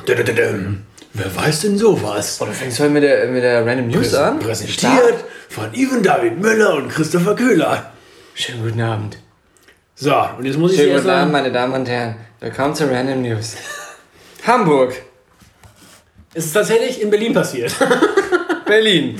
[0.06, 2.38] Wer weiß denn sowas?
[2.40, 4.38] Oh, du fängst heute mit der, mit der Random News Präs an?
[4.38, 5.24] Präsentiert Start.
[5.48, 7.90] von Ivan David Müller und Christopher Köhler.
[8.34, 9.18] Schönen guten Abend.
[9.94, 12.16] So, und jetzt muss ich Schönen dir erst guten Abend, meine Damen und Herren.
[12.40, 13.56] Willkommen zu Random News.
[14.46, 14.94] Hamburg,
[16.34, 17.74] es ist tatsächlich in Berlin passiert.
[18.66, 19.18] Berlin.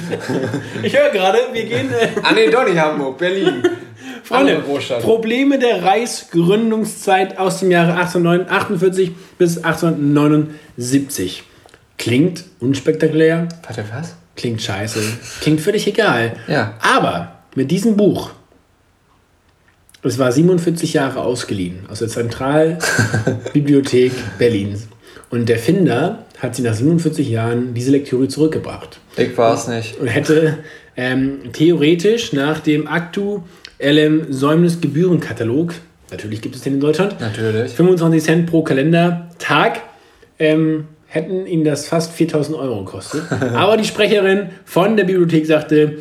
[0.83, 1.91] Ich höre gerade, wir gehen.
[1.91, 3.63] Äh, Ah nee, doch nicht Hamburg, Berlin.
[4.29, 4.63] Freunde.
[5.03, 11.45] Probleme der Reichsgründungszeit aus dem Jahre 1848 bis 1879.
[11.97, 14.15] Klingt unspektakulär, Warte, was?
[14.37, 15.01] klingt scheiße,
[15.41, 16.35] klingt völlig egal.
[16.47, 16.75] Ja.
[16.81, 18.31] Aber mit diesem Buch,
[20.03, 24.89] es war 47 Jahre ausgeliehen aus der Zentralbibliothek Berlins.
[25.31, 29.99] Und der Finder hat sie nach 47 Jahren diese Lektüre zurückgebracht Ich war's nicht.
[29.99, 30.59] und hätte
[30.97, 32.87] ähm, theoretisch nach dem
[33.79, 35.73] aktuellen Säumnisgebührenkatalog,
[36.11, 37.73] natürlich gibt es den in Deutschland, Natürlich.
[37.73, 39.83] 25 Cent pro Kalendertag,
[40.41, 43.23] ähm, hätten ihn das fast 4000 Euro gekostet.
[43.55, 45.99] Aber die Sprecherin von der Bibliothek sagte,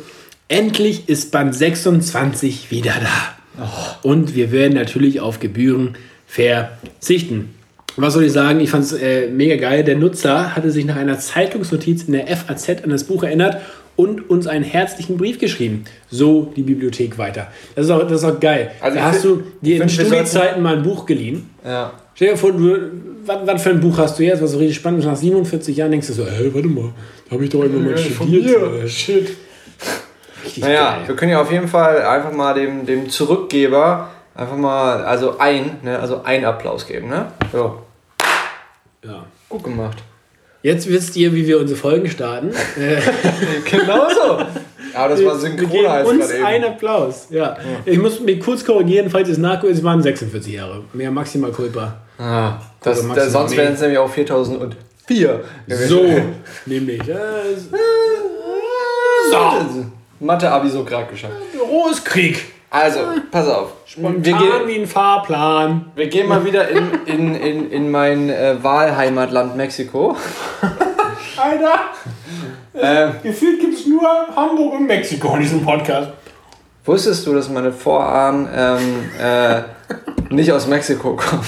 [0.48, 3.68] endlich ist Band 26 wieder da.
[4.02, 7.54] Und wir werden natürlich auf Gebühren verzichten.
[7.96, 8.60] Was soll ich sagen?
[8.60, 9.82] Ich fand es äh, mega geil.
[9.84, 13.60] Der Nutzer hatte sich nach einer Zeitungsnotiz in der FAZ an das Buch erinnert
[13.98, 15.84] und uns einen herzlichen Brief geschrieben.
[16.08, 17.48] So die Bibliothek weiter.
[17.74, 18.70] Das ist auch, das ist auch geil.
[18.80, 21.50] Also da hast find- du dir in Studiezeiten mal ein Buch geliehen.
[21.64, 21.92] Ja.
[22.14, 22.76] Stell dir vor, du,
[23.26, 25.06] was, was für ein Buch hast du jetzt, was so richtig spannend ist?
[25.06, 26.92] Nach 47 Jahren denkst du so, hey, warte mal,
[27.28, 28.84] da habe ich doch immer mal studiert.
[28.84, 29.36] Äh, shit.
[30.44, 31.08] Richtig Naja, geil.
[31.08, 35.78] wir können ja auf jeden Fall einfach mal dem, dem Zurückgeber einfach mal, also ein,
[35.82, 37.26] ne, also ein Applaus geben, ne?
[37.52, 37.80] So,
[39.04, 39.24] Ja.
[39.48, 39.98] gut gemacht.
[40.62, 42.50] Jetzt wisst ihr, wie wir unsere Folgen starten.
[43.70, 44.38] Genau so.
[44.94, 46.46] Aber das war wir synchron geben als uns gerade eben.
[46.46, 47.26] einen Applaus.
[47.30, 47.56] Ja.
[47.84, 50.82] Ich muss mich kurz korrigieren, falls es nachguckt, es waren 46 Jahre.
[50.92, 51.98] Mehr maximal culpa.
[52.18, 55.40] Ah, das, Oder das, maximal sonst wären es nämlich auch 4004.
[55.68, 56.04] So,
[56.66, 57.00] nämlich.
[57.08, 57.14] Äh,
[59.30, 59.36] So.
[60.20, 61.34] Mathe-Abi so gerade geschafft.
[61.52, 62.44] Büro ist Krieg.
[62.80, 63.72] Also, pass auf.
[63.86, 65.86] Wir Spontan gehen, wie ein Fahrplan.
[65.94, 70.16] wir gehen mal wieder in, in, in, in mein äh, Wahlheimatland Mexiko.
[71.36, 71.80] Alter,
[72.80, 74.02] Ähm, gefühlt gibt es nur
[74.36, 76.10] Hamburg und Mexiko in diesem Podcast.
[76.84, 79.62] wusstest du, dass meine Vorahnen ähm, äh,
[80.34, 81.44] nicht aus Mexiko kommen?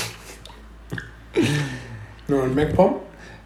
[2.29, 2.97] Nur ein MacPom?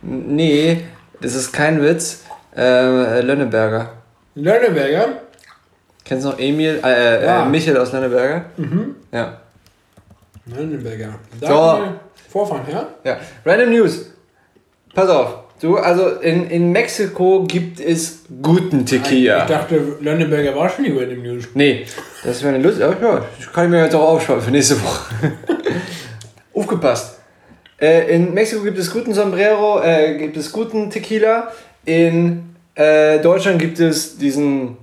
[0.03, 0.85] Nee,
[1.21, 2.25] das ist kein Witz.
[2.57, 3.91] Äh, Lönneberger.
[4.35, 5.09] Lönneberger?
[6.05, 6.81] Kennst du noch Emil?
[6.85, 7.47] Äh, Ja.
[7.47, 8.45] äh, Michael aus Lönneberger?
[9.13, 9.39] Ja.
[10.47, 11.15] Lönneberger.
[11.41, 12.31] Da So.
[12.31, 12.87] Vorfahren her.
[13.05, 13.19] Ja.
[13.47, 14.11] Random News.
[14.95, 15.39] Pass auf.
[15.61, 19.43] Du, also in, in Mexiko gibt es guten Tequila.
[19.45, 21.45] Ich dachte, Lönneberger war schon über dem News.
[21.55, 21.87] Nee,
[22.25, 22.81] das wäre eine Lust.
[22.81, 25.15] Ja, ja, das kann ich mir jetzt auch aufsparen für nächste Woche.
[26.55, 27.19] Aufgepasst.
[27.81, 31.51] Äh, in Mexiko gibt es guten Sombrero, äh, gibt es guten Tequila.
[31.85, 34.77] In äh, Deutschland gibt es diesen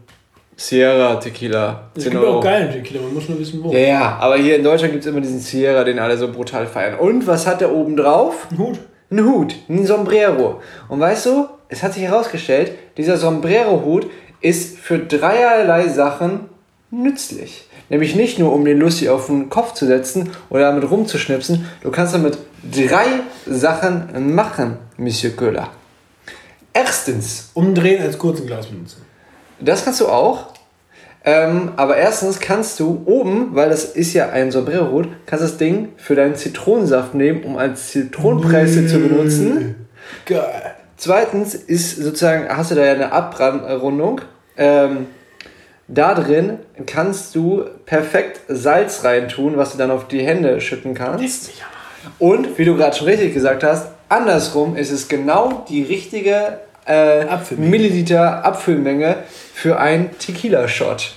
[0.56, 1.90] Sierra Tequila.
[1.96, 3.72] Es 10 gibt auch geilen Tequila, man muss nur wissen, wo.
[3.72, 6.68] Ja, ja, aber hier in Deutschland gibt es immer diesen Sierra, den alle so brutal
[6.68, 7.00] feiern.
[7.00, 8.48] Und was hat der oben drauf?
[8.52, 8.80] Ein Hut.
[9.10, 10.62] Ein Hut, ein Sombrero.
[10.88, 14.08] Und weißt du, es hat sich herausgestellt, dieser Sombrero-Hut
[14.42, 16.42] ist für dreierlei Sachen
[16.92, 17.66] nützlich.
[17.90, 21.66] Nämlich nicht nur, um den lustig auf den Kopf zu setzen oder damit rumzuschnipsen.
[21.82, 23.06] Du kannst damit drei
[23.46, 25.70] Sachen machen, Monsieur Köhler.
[26.74, 29.02] Erstens, Umdrehen als kurzen Glas benutzen.
[29.62, 30.48] Das kannst du auch.
[31.24, 35.90] Ähm, aber erstens kannst du oben, weil das ist ja ein Sombrero-Hut, kannst das Ding
[35.98, 39.88] für deinen Zitronensaft nehmen, um als Zitronenpresse zu benutzen.
[40.26, 40.76] Geil.
[40.98, 44.22] Zweitens ist sozusagen, hast du da ja eine Abrundung.
[44.58, 45.08] Ähm,
[45.88, 51.52] da drin kannst du perfekt Salz reintun, was du dann auf die Hände schütten kannst.
[52.18, 57.22] Und wie du gerade schon richtig gesagt hast, andersrum ist es genau die richtige äh,
[57.22, 57.70] Abfüllmenge.
[57.70, 59.18] Milliliter Abfüllmenge
[59.54, 61.14] für einen Tequila-Shot.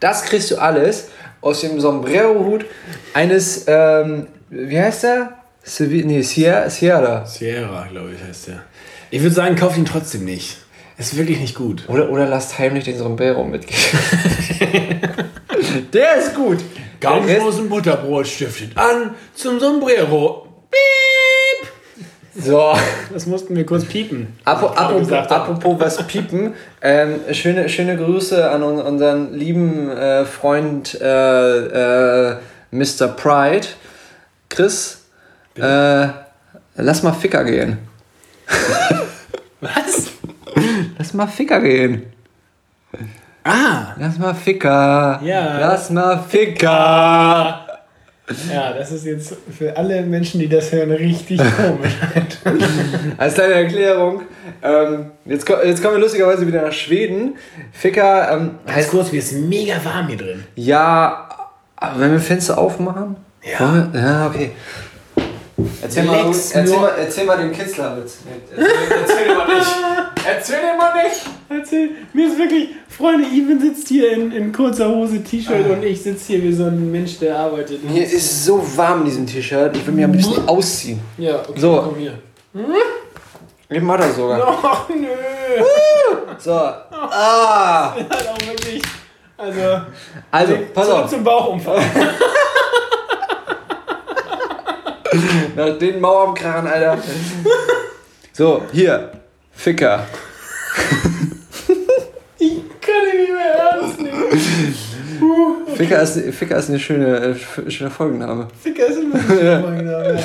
[0.00, 1.08] Das kriegst du alles
[1.40, 2.64] aus dem Sombrero-Hut
[3.12, 5.38] eines, ähm, wie heißt der?
[5.80, 6.68] Nee, Sierra.
[6.68, 7.24] Sierra.
[7.26, 8.62] Sierra, glaube ich, heißt der.
[9.10, 10.58] Ich würde sagen, kauf ihn trotzdem nicht.
[10.96, 11.84] Ist wirklich nicht gut.
[11.88, 13.80] Oder, oder lasst heimlich den Sombrero mitgehen.
[15.92, 16.58] der ist gut.
[17.04, 20.48] Und Butterbrot stiftet an zum Sombrero.
[20.70, 21.70] Piep!
[22.36, 22.74] So,
[23.12, 24.36] Das mussten wir kurz piepen.
[24.44, 25.30] Apropos, habe.
[25.30, 32.36] apropos was piepen, ähm, schöne, schöne Grüße an un, unseren lieben äh, Freund äh, äh,
[32.72, 33.08] Mr.
[33.08, 33.68] Pride.
[34.48, 35.04] Chris,
[35.56, 36.08] äh,
[36.76, 37.78] lass mal Ficker gehen.
[39.60, 40.10] Was?
[40.98, 42.12] Lass mal Ficker gehen.
[43.44, 43.94] Ah!
[43.98, 45.20] Lass mal Ficker.
[45.22, 45.58] Ja.
[45.58, 47.63] Lass mal Ficker.
[48.50, 51.92] Ja, das ist jetzt für alle Menschen, die das hören, richtig komisch.
[53.18, 54.22] Als kleine Erklärung,
[54.62, 57.34] ähm, jetzt, jetzt kommen wir lustigerweise wieder nach Schweden.
[57.72, 60.44] Ficker ähm, Heißt kurz, mir ist mega warm hier drin.
[60.54, 61.28] Ja,
[61.76, 63.16] aber wenn wir Fenster aufmachen?
[63.42, 63.90] Ja.
[63.92, 64.52] Wir- Ja, okay.
[65.84, 68.18] Erzähl mal, Lex erzähl mal, erzähl mal den Kitzlerwitz.
[68.50, 69.76] Erzähl, erzähl den mal nicht.
[70.26, 71.20] Erzähl den mal nicht.
[71.50, 76.02] Erzähl, mir ist wirklich, Freunde, Even sitzt hier in, in kurzer Hose, T-Shirt und ich
[76.02, 77.84] sitze hier wie so ein Mensch, der arbeitet.
[77.88, 79.76] Mir ist so warm in diesem T-Shirt.
[79.76, 81.00] Ich will mich ein bisschen ausziehen.
[81.18, 81.82] Ja, okay, So.
[81.84, 82.18] komm hier.
[83.68, 84.58] Ich mach das sogar.
[84.62, 85.08] Ach, nö.
[86.38, 86.52] So.
[86.52, 87.92] Ah.
[87.94, 88.80] Halt auch wirklich.
[89.36, 89.60] Also,
[90.30, 91.10] Also, pass auf.
[91.10, 91.76] zum Bauchumfang.
[95.56, 96.98] Nach den Mauerkrachen, Alter.
[98.32, 99.12] So, hier.
[99.52, 100.06] Ficker.
[102.36, 104.74] Ich kann ihn nicht mehr ernst nehmen.
[105.76, 108.48] Ficker ist, Ficker ist eine schöne, äh, schöner Folgenname.
[108.62, 110.18] Ficker ist immer so ja.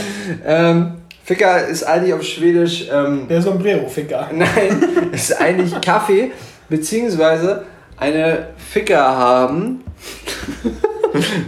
[0.45, 0.91] Ähm,
[1.23, 2.87] Ficker ist eigentlich auf Schwedisch.
[2.91, 4.29] Ähm, Der Sombrero-Ficker.
[4.33, 6.31] Nein, ist eigentlich Kaffee,
[6.67, 7.63] beziehungsweise
[7.97, 9.83] eine Ficker haben,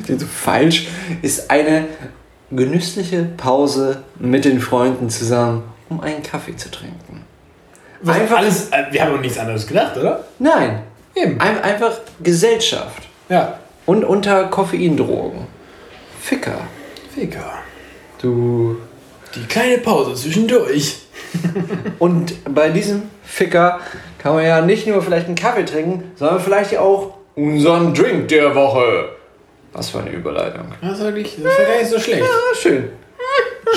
[0.06, 0.88] klingt so falsch,
[1.22, 1.86] ist eine
[2.52, 7.24] genüssliche Pause mit den Freunden zusammen, um einen Kaffee zu trinken.
[8.02, 10.24] Was Einfach- alles, äh, wir haben doch nichts anderes gedacht, oder?
[10.40, 10.82] Nein,
[11.16, 11.40] Eben.
[11.40, 13.60] ein, einfach Gesellschaft Ja.
[13.86, 15.48] und unter Koffeindrogen.
[16.20, 16.60] Ficker.
[17.14, 17.54] Ficker.
[18.22, 18.78] Du.
[19.36, 20.98] Die kleine Pause zwischendurch.
[22.00, 23.80] Und bei diesem Ficker
[24.18, 28.54] kann man ja nicht nur vielleicht einen Kaffee trinken, sondern vielleicht auch unseren Drink der
[28.54, 29.10] Woche.
[29.74, 30.66] Was für eine Überleitung.
[30.82, 32.24] Das ist wirklich, das ja gar nicht so schlecht.
[32.24, 32.90] Ah, schön.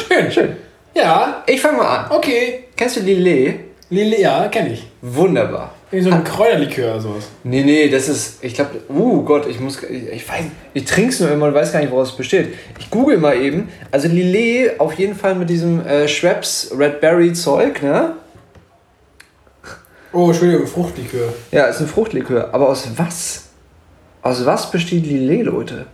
[0.09, 0.57] Schön, schön.
[0.95, 2.11] Ja, Ich fange mal an.
[2.11, 2.65] okay.
[2.77, 3.61] Kennst du Lillet?
[3.91, 4.87] Lille, ja, kenne ich.
[5.03, 5.73] Wunderbar.
[5.93, 7.29] Irgendwie so ein Kräuterlikör oder sowas.
[7.45, 11.11] Nee, nee, das ist, ich glaube, uh Gott, ich muss, ich, ich weiß, ich trinke
[11.11, 12.55] es nur immer und weiß gar nicht, woraus es besteht.
[12.81, 13.69] Ich google mal eben.
[13.93, 18.15] Also Lillet auf jeden Fall mit diesem äh, Schweppes Red Berry Zeug, ne?
[20.13, 21.33] Oh, Entschuldigung, Fruchtlikör.
[21.53, 22.49] Ja, ist ein Fruchtlikör.
[22.53, 23.44] Aber aus was?
[24.25, 25.87] Aus was besteht Lillet, Leute?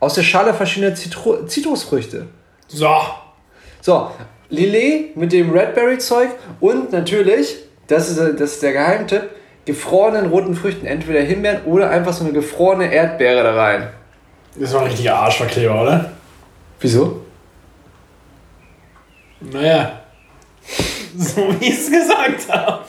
[0.00, 2.26] Aus der Schale verschiedener Zitru Zitrusfrüchte.
[2.66, 2.96] So.
[3.80, 4.10] So,
[4.50, 9.30] Lillet mit dem Redberry-Zeug und natürlich, das ist, das ist der Geheimtipp,
[9.64, 13.88] gefrorenen roten Früchten, entweder Himbeeren oder einfach so eine gefrorene Erdbeere da rein.
[14.56, 16.10] Das war ein richtiger Arschverkleber, oder?
[16.80, 17.22] Wieso?
[19.40, 20.00] Naja.
[21.14, 22.84] So wie ich es gesagt habe.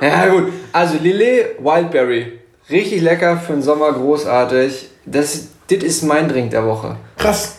[0.00, 2.37] Ja gut, also Lillet Wildberry,
[2.70, 4.88] richtig lecker für den Sommer, großartig.
[5.06, 6.96] Das, das ist mein Drink der Woche.
[7.16, 7.56] Krass.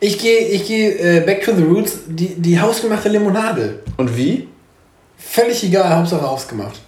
[0.00, 3.80] Ich gehe ich geh, äh, back to the roots, die, die hausgemachte Limonade.
[3.96, 4.48] Und wie?
[5.16, 6.80] Völlig egal, Hauptsache hausgemacht.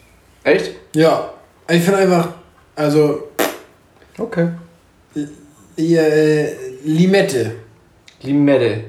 [0.43, 0.73] Echt?
[0.95, 1.31] Ja.
[1.69, 2.29] Ich finde einfach,
[2.75, 3.29] also,
[4.19, 4.49] Okay.
[5.77, 6.53] hier, äh,
[6.85, 7.53] Limette.
[8.23, 8.85] Limette.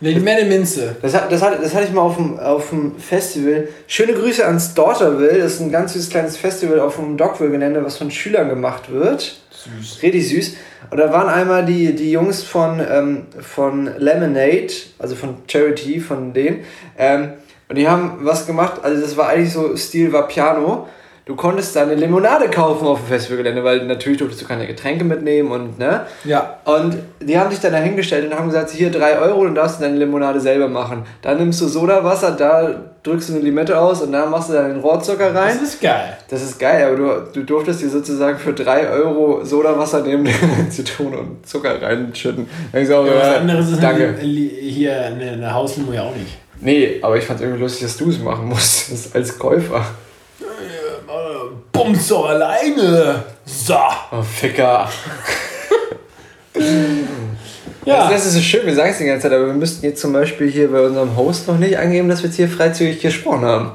[0.00, 0.96] Limette Minze.
[1.02, 3.68] Das, hat, das, hat, das hatte ich mal auf dem, auf dem Festival.
[3.88, 5.38] Schöne Grüße ans Daughterville.
[5.38, 9.40] Das ist ein ganz süßes kleines Festival auf dem Dockville-Gelände, was von Schülern gemacht wird.
[9.50, 10.02] Süß.
[10.02, 10.56] Richtig süß.
[10.90, 16.32] Und da waren einmal die, die Jungs von, ähm, von Lemonade, also von Charity, von
[16.32, 16.60] denen.
[16.96, 17.32] Ähm,
[17.68, 20.88] und die haben was gemacht, also das war eigentlich so Stil war Piano.
[21.28, 25.04] Du konntest da eine Limonade kaufen auf dem Festivalgelände, weil natürlich durftest du keine Getränke
[25.04, 26.06] mitnehmen und ne.
[26.24, 26.56] Ja.
[26.64, 29.84] Und die haben sich dann dahingestellt und haben gesagt, hier 3 Euro und darfst du
[29.84, 31.02] deine Limonade selber machen.
[31.20, 32.70] Dann nimmst du Sodawasser, da
[33.02, 35.58] drückst du eine Limette aus und da machst du dann den Rohrzucker Das rein.
[35.62, 36.16] ist geil.
[36.30, 40.26] Das ist geil, aber du, du durftest dir sozusagen für 3 Euro Sodawasser nehmen,
[40.70, 42.48] Zitrone und Zucker reinschütten.
[42.72, 44.14] Dann ich so, Ja, was anderes ist danke.
[44.16, 46.38] halt hier eine, eine Hauslimo ja auch nicht.
[46.62, 49.84] Nee, aber ich fand es irgendwie lustig, dass du es machen musstest als Käufer.
[51.72, 53.22] Bums doch alleine.
[53.44, 53.76] So.
[54.12, 54.88] Oh, Ficker.
[57.84, 58.10] Ja.
[58.10, 60.12] Das ist so schön, wir sagen es die ganze Zeit, aber wir müssten jetzt zum
[60.12, 63.70] Beispiel hier bei unserem Host noch nicht angeben, dass wir jetzt hier freizügig gesprochen haben.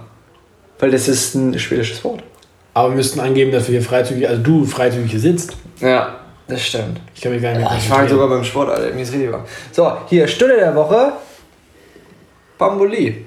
[0.78, 2.22] Weil das ist ein schwedisches Wort.
[2.76, 5.54] Aber wir müssten angeben, dass wir hier freizügig, also du freizügig hier sitzt.
[5.80, 7.00] Ja, das stimmt.
[7.16, 8.94] Ich kann mich gar nicht mehr Ich fange sogar beim Sport, Alter.
[8.94, 9.46] Mir ist richtig warm.
[9.72, 11.14] So, hier, Stunde der Woche.
[12.58, 13.26] Bamboli.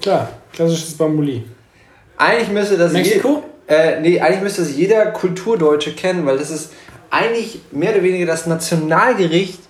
[0.00, 1.44] Klar, klassisches Bambuli.
[2.22, 3.42] Eigentlich müsste das Mexiko?
[3.68, 6.72] Je, äh, nee, eigentlich müsste das jeder Kulturdeutsche kennen, weil das ist
[7.10, 9.60] eigentlich mehr oder weniger das Nationalgericht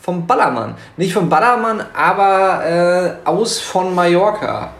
[0.00, 0.74] vom Ballermann.
[0.96, 4.72] Nicht vom Ballermann, aber äh, aus von Mallorca.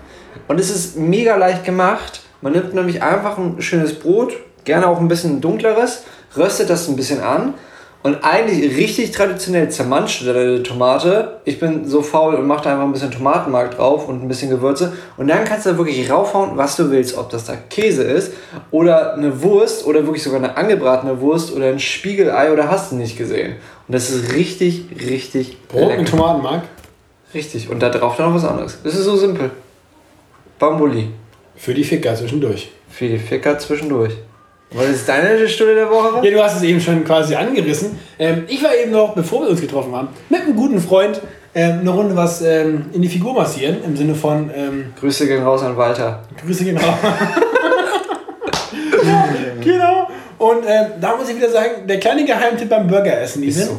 [0.49, 2.23] Und es ist mega leicht gemacht.
[2.41, 4.33] Man nimmt nämlich einfach ein schönes Brot,
[4.65, 6.03] gerne auch ein bisschen dunkleres,
[6.37, 7.55] röstet das ein bisschen an
[8.03, 11.41] und eigentlich richtig traditionell zermanschte Tomate.
[11.45, 14.49] Ich bin so faul und mache da einfach ein bisschen Tomatenmark drauf und ein bisschen
[14.49, 14.93] Gewürze.
[15.19, 17.19] Und dann kannst du da wirklich raufhauen, was du willst.
[17.19, 18.33] Ob das da Käse ist
[18.71, 22.97] oder eine Wurst oder wirklich sogar eine angebratene Wurst oder ein Spiegelei oder hast du
[22.97, 23.57] nicht gesehen.
[23.87, 26.63] Und das ist richtig, richtig Brot mit Tomatenmark?
[27.35, 27.69] Richtig.
[27.69, 28.79] Und da drauf dann noch was anderes.
[28.83, 29.51] Das ist so simpel.
[30.59, 31.11] Bambuli.
[31.55, 32.71] Für die Ficker zwischendurch.
[32.89, 34.15] Für die Ficker zwischendurch.
[34.73, 36.25] Was ist deine Stunde der Woche?
[36.25, 37.99] Ja, du hast es eben schon quasi angerissen.
[38.19, 41.21] Ähm, ich war eben noch, bevor wir uns getroffen haben, mit einem guten Freund
[41.55, 43.79] ähm, eine Runde was ähm, in die Figur massieren.
[43.85, 44.49] Im Sinne von.
[44.55, 46.23] Ähm, Grüße gehen raus an Walter.
[46.45, 46.95] Grüße gehen raus.
[49.05, 49.29] ja,
[49.61, 50.09] genau.
[50.39, 53.79] Und ähm, da muss ich wieder sagen, der kleine Geheimtipp beim Burgeressen ist, so.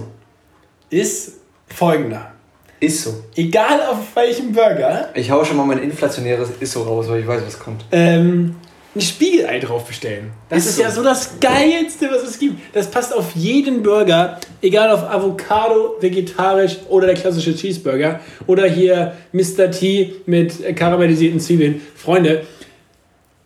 [0.89, 2.33] ist folgender.
[2.81, 3.13] Ist so.
[3.35, 5.09] Egal auf welchem Burger.
[5.13, 7.85] Ich hau schon mal mein inflationäres Ist so raus, weil ich weiß, was kommt.
[7.91, 8.55] Ähm,
[8.93, 10.31] ein Spiegelei drauf bestellen.
[10.49, 12.75] Das ist, ist ja so das Geilste, was es gibt.
[12.75, 19.13] Das passt auf jeden Burger, egal auf Avocado, vegetarisch oder der klassische Cheeseburger oder hier
[19.31, 19.71] Mr.
[19.71, 21.81] T mit karamellisierten Zwiebeln.
[21.95, 22.45] Freunde,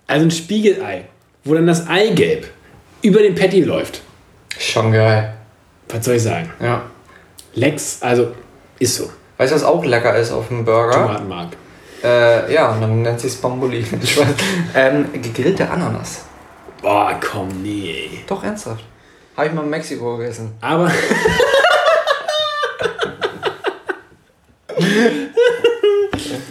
[0.07, 1.05] also ein Spiegelei,
[1.43, 2.47] wo dann das Eigelb
[3.03, 4.01] über den Patty läuft.
[4.57, 5.35] Schon geil.
[5.89, 6.51] Was soll ich sagen?
[6.59, 6.89] Ja.
[7.53, 8.31] Lex, also
[8.79, 9.09] ist so.
[9.37, 10.93] Weißt du, was auch lecker ist auf dem Burger?
[10.93, 11.49] Tomatenmark.
[12.05, 13.83] Äh, ja, und dann nennt sich es Bambuli.
[14.75, 16.25] ähm, gegrillte Ananas.
[16.81, 18.21] Boah, komm, nee.
[18.27, 18.83] Doch, ernsthaft.
[19.35, 20.51] Habe ich mal in Mexiko gegessen.
[20.61, 20.85] Aber.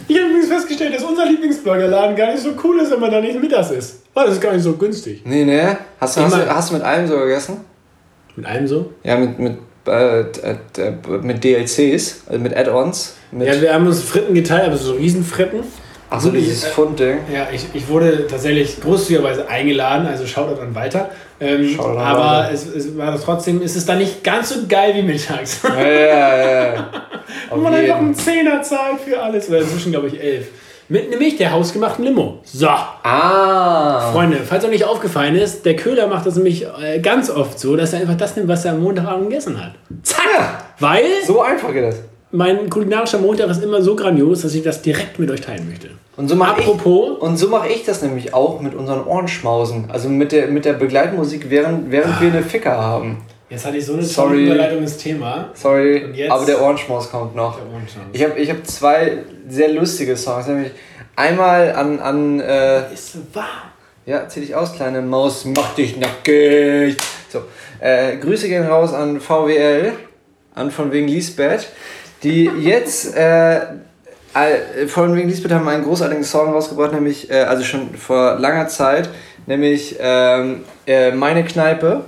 [0.07, 3.21] ich habe übrigens festgestellt, dass unser Lieblingsburgerladen gar nicht so cool ist, wenn man da
[3.21, 4.01] nicht mittags isst.
[4.13, 5.21] Oh, das ist gar nicht so günstig.
[5.23, 5.67] Nee, nee.
[6.01, 7.61] Hast du, hast, du, hast du mit allem so gegessen?
[8.35, 8.91] Mit allem so?
[9.03, 9.57] Ja, mit, mit,
[11.21, 13.15] mit DLCs, also mit Add-ons.
[13.31, 15.61] Ja, wir haben uns Fritten geteilt, aber so Riesenfritten.
[16.09, 17.17] Ach so, dieses Pfund-Ding.
[17.33, 21.09] Ja, ich, ich wurde tatsächlich großzügigerweise eingeladen, also schaut dann weiter.
[21.39, 22.49] Ähm, Schau dann aber.
[22.51, 25.61] Es, es war trotzdem, ist es dann nicht ganz so geil wie mittags.
[25.63, 26.91] Ja, ja, ja.
[27.49, 29.49] Wo man einfach einen Zehner zahlt für alles.
[29.49, 30.47] Oder inzwischen, glaube ich, elf.
[30.87, 32.39] Mit nämlich der hausgemachten Limo.
[32.43, 32.67] So.
[32.67, 34.11] Ah.
[34.11, 37.75] Freunde, falls euch nicht aufgefallen ist, der Köhler macht das nämlich äh, ganz oft so,
[37.75, 39.73] dass er einfach das nimmt, was er am Montagabend gegessen hat.
[40.03, 40.25] Zack!
[40.37, 40.57] Ja.
[40.79, 41.05] Weil.
[41.25, 42.01] So einfach geht das
[42.35, 45.89] mein kulinarischer Montag ist immer so grandios, dass ich das direkt mit euch teilen möchte.
[46.17, 49.85] Und so mache ich, und so mache ich das nämlich auch mit unseren Ohrenschmausen.
[49.89, 53.17] Also mit der, mit der Begleitmusik, während, während wir eine Ficker haben.
[53.49, 55.51] Jetzt hatte ich so eine tolle Überleitung ins Thema.
[55.53, 57.59] Sorry, aber der Ohrenschmaus kommt noch.
[58.11, 60.47] Ich habe ich hab zwei sehr lustige Songs.
[60.47, 60.71] Nämlich
[61.15, 61.99] einmal an.
[61.99, 63.71] an äh, ist so warm.
[64.07, 66.97] Ja, zieh dich aus, kleine Maus, mach dich nackig.
[67.29, 67.43] So,
[67.79, 69.93] äh, Grüße gehen raus an VWL,
[70.53, 71.69] an von wegen Lisbeth
[72.25, 73.61] die jetzt, äh,
[74.87, 79.09] von wegen Lisbeth haben einen großartigen Song rausgebracht, nämlich, äh, also schon vor langer Zeit,
[79.45, 82.03] nämlich ähm, äh, Meine Kneipe.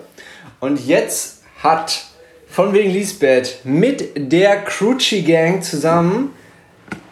[0.59, 2.05] Und jetzt hat
[2.47, 6.33] von wegen Lisbeth mit der Crucci Gang zusammen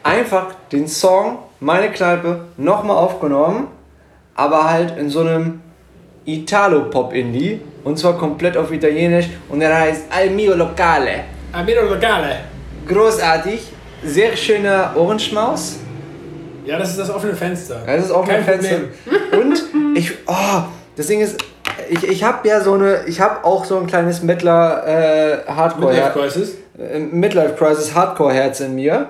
[0.04, 3.68] einfach den Song Meine Kneipe nochmal aufgenommen,
[4.36, 5.62] aber halt in so einem
[6.26, 11.26] Italo-Pop-Indie und zwar komplett auf Italienisch und der heißt Al mio locale.
[11.52, 12.56] Al mio locale
[12.88, 13.62] großartig.
[14.04, 15.78] Sehr schöner Ohrenschmaus.
[16.66, 17.82] Ja, das ist das offene Fenster.
[17.86, 18.80] das ist das offene Kein Fenster.
[19.32, 19.52] Problem.
[19.52, 20.64] Und ich, oh,
[20.96, 21.38] das Ding ist,
[21.90, 25.94] ich, ich habe ja so eine, ich habe auch so ein kleines Mittler äh, Hardcore.
[25.94, 26.56] Midlife Crisis?
[26.78, 29.08] Äh, Midlife Crisis Hardcore Herz in mir.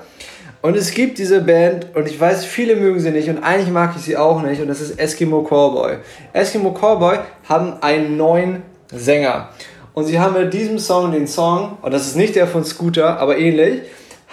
[0.62, 3.94] Und es gibt diese Band und ich weiß, viele mögen sie nicht und eigentlich mag
[3.96, 5.98] ich sie auch nicht und das ist Eskimo Cowboy.
[6.34, 9.50] Eskimo Cowboy haben einen neuen Sänger.
[9.94, 13.20] Und sie haben mit diesem Song den Song, und das ist nicht der von Scooter,
[13.20, 13.82] aber ähnlich,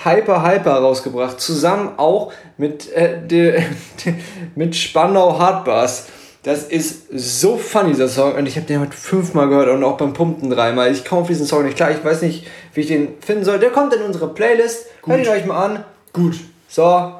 [0.05, 1.41] Hyper Hyper rausgebracht.
[1.41, 3.63] Zusammen auch mit, äh, de,
[4.05, 4.15] de,
[4.55, 6.07] mit Spandau Hardbass.
[6.43, 8.35] Das ist so funny, dieser Song.
[8.35, 10.91] Und ich habe den heute fünfmal gehört und auch beim Pumpen dreimal.
[10.91, 11.93] Ich komme auf diesen Song nicht klar.
[11.93, 13.61] Ich weiß nicht, wie ich den finden soll.
[13.61, 14.87] Der kommt in unsere Playlist.
[15.03, 15.15] Gut.
[15.15, 15.85] Hört ihn euch mal an.
[16.13, 16.41] Gut.
[16.69, 17.13] So.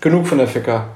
[0.00, 0.88] Genug von der Ficker.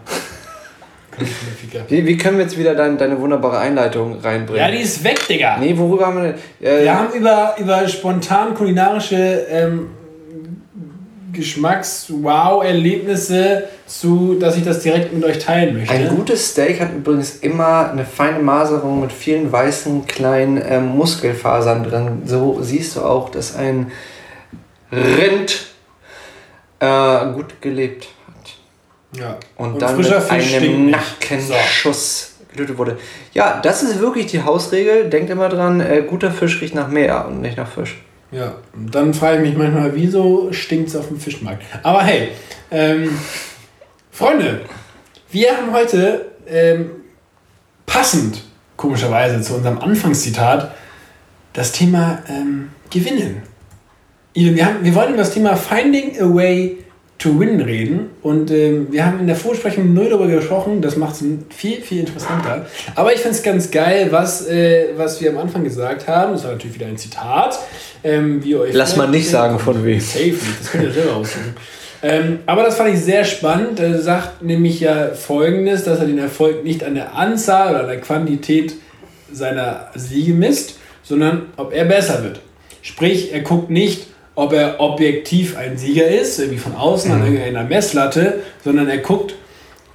[1.88, 4.62] Wie, wie können wir jetzt wieder dein, deine wunderbare Einleitung reinbringen?
[4.62, 5.56] Ja, die ist weg, Digga.
[5.58, 6.34] Nee, worüber haben wir denn?
[6.60, 9.90] Äh, wir haben über, über spontan kulinarische ähm,
[11.36, 15.94] Geschmacks-Wow-Erlebnisse zu, dass ich das direkt mit euch teilen möchte.
[15.94, 21.84] Ein gutes Steak hat übrigens immer eine feine Maserung mit vielen weißen kleinen ähm, Muskelfasern
[21.84, 22.22] drin.
[22.24, 23.92] So siehst du auch, dass ein
[24.90, 25.66] Rind
[26.80, 28.08] äh, gut gelebt
[29.18, 29.38] ja.
[29.56, 32.98] Und, und dann mit einem Nackenschuss getötet wurde.
[33.32, 35.08] Ja, das ist wirklich die Hausregel.
[35.08, 38.02] Denkt immer dran, äh, guter Fisch riecht nach Meer und nicht nach Fisch.
[38.32, 41.62] Ja, dann frage ich mich manchmal, wieso stinkt es auf dem Fischmarkt?
[41.82, 42.30] Aber hey,
[42.70, 43.16] ähm,
[44.10, 44.62] Freunde,
[45.30, 46.90] wir haben heute ähm,
[47.86, 48.42] passend,
[48.76, 50.74] komischerweise, zu unserem Anfangszitat
[51.52, 53.42] das Thema ähm, Gewinnen.
[54.34, 56.78] Wir, haben, wir wollten über das Thema Finding a Way
[57.18, 61.14] to Win reden und ähm, wir haben in der Vorsprechung null darüber gesprochen, das macht
[61.14, 62.66] es viel, viel interessanter.
[62.94, 66.32] Aber ich finde es ganz geil, was, äh, was wir am Anfang gesagt haben.
[66.32, 67.58] Das war natürlich wieder ein Zitat.
[68.04, 69.98] Ähm, wie euch Lass mal nicht sagen, von wem.
[69.98, 71.54] Safe das könnt ihr selber aussuchen.
[72.02, 73.80] Ähm, aber das fand ich sehr spannend.
[73.80, 77.88] Er sagt nämlich ja folgendes, dass er den Erfolg nicht an der Anzahl oder an
[77.88, 78.74] der Quantität
[79.32, 82.40] seiner Siege misst, sondern ob er besser wird.
[82.82, 87.20] Sprich, er guckt nicht, ob er objektiv ein Sieger ist, irgendwie von außen mhm.
[87.20, 89.34] an irgendeiner Messlatte, sondern er guckt,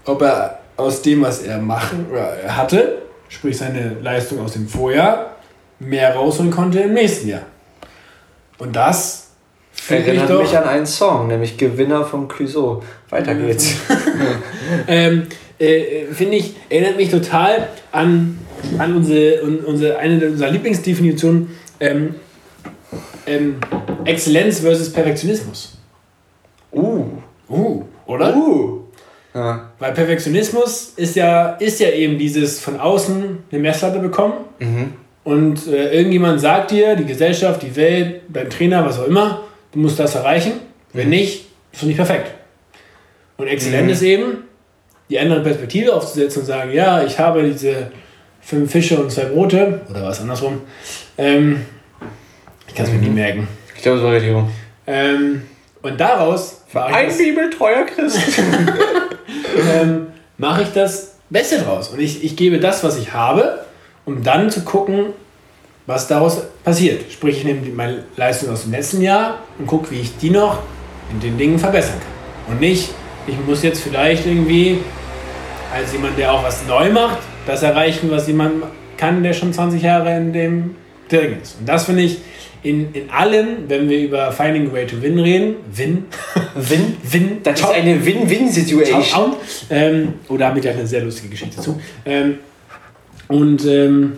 [0.05, 4.67] ob er aus dem, was er machen oder er hatte, sprich seine Leistung aus dem
[4.67, 5.37] Vorjahr,
[5.79, 7.43] mehr rausholen konnte im nächsten Jahr.
[8.57, 9.29] Und das
[9.87, 12.83] erinnert doch, mich an einen Song, nämlich Gewinner von Clouseau.
[13.09, 13.75] Weiter geht's.
[14.87, 15.27] ähm,
[15.59, 18.39] äh, Finde ich, erinnert mich total an,
[18.79, 21.55] an unsere, unsere, eine unserer Lieblingsdefinitionen.
[21.79, 22.15] Ähm,
[23.25, 23.57] ähm,
[24.05, 25.77] Exzellenz versus Perfektionismus.
[26.71, 27.05] Uh.
[27.49, 28.35] Uh, oder?
[28.35, 28.81] Uh.
[29.33, 29.71] Ja.
[29.79, 34.93] Weil Perfektionismus ist ja, ist ja eben dieses von außen eine Messlatte bekommen mhm.
[35.23, 39.79] und äh, irgendjemand sagt dir, die Gesellschaft, die Welt, dein Trainer, was auch immer, du
[39.79, 40.53] musst das erreichen.
[40.91, 41.11] Wenn mhm.
[41.11, 42.31] nicht, bist du nicht perfekt.
[43.37, 43.93] Und exzellent mhm.
[43.93, 44.37] ist eben,
[45.09, 47.91] die andere Perspektive aufzusetzen und sagen, ja, ich habe diese
[48.41, 50.61] fünf Fische und zwei Brote oder was andersrum.
[51.17, 51.65] Ähm,
[52.71, 53.15] ich kann es mir nie mhm.
[53.15, 53.47] merken.
[53.75, 54.49] Ich glaube, es war richtig rum.
[54.87, 55.41] Ähm,
[55.81, 58.17] und daraus ein bibeltreuer Christ.
[59.73, 60.07] ähm,
[60.37, 61.89] mache ich das Beste draus.
[61.89, 63.65] Und ich, ich gebe das, was ich habe,
[64.05, 65.07] um dann zu gucken,
[65.85, 67.11] was daraus passiert.
[67.11, 70.59] Sprich, ich nehme meine Leistung aus dem letzten Jahr und gucke, wie ich die noch
[71.11, 72.53] in den Dingen verbessern kann.
[72.53, 72.89] Und nicht,
[73.27, 74.79] ich muss jetzt vielleicht irgendwie
[75.73, 78.63] als jemand, der auch was neu macht, das erreichen, was jemand
[78.95, 80.75] kann, der schon 20 Jahre in dem
[81.13, 81.57] ist.
[81.59, 82.19] Und das finde ich
[82.63, 86.05] in, in allem, wenn wir über Finding a Way to Win reden, Win,
[86.55, 89.33] Win, Win, das ist eine Win-Win-Situation.
[89.69, 91.81] Ähm, oder damit ja eine sehr lustige Geschichte zu.
[92.05, 92.35] Ähm,
[93.27, 94.17] und ähm,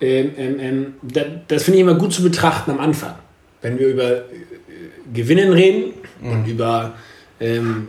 [0.00, 3.14] ähm, ähm, ähm das, das finde ich immer gut zu betrachten am Anfang.
[3.62, 4.22] Wenn wir über äh,
[5.12, 6.30] Gewinnen reden mhm.
[6.30, 6.94] und über
[7.40, 7.88] ähm,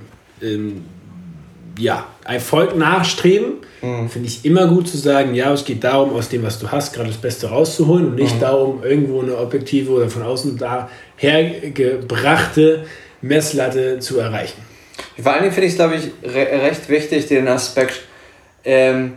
[1.78, 4.10] ja, Erfolg nachstreben, mhm.
[4.10, 6.94] finde ich immer gut zu sagen, ja, es geht darum, aus dem, was du hast,
[6.94, 8.42] gerade das Beste rauszuholen und nicht mhm.
[8.42, 12.86] darum, irgendwo eine objektive oder von außen dahergebrachte
[13.22, 14.62] Messlatte zu erreichen.
[15.22, 18.02] Vor allen Dingen finde ich es, glaube ich, re recht wichtig, den Aspekt
[18.64, 19.14] ähm,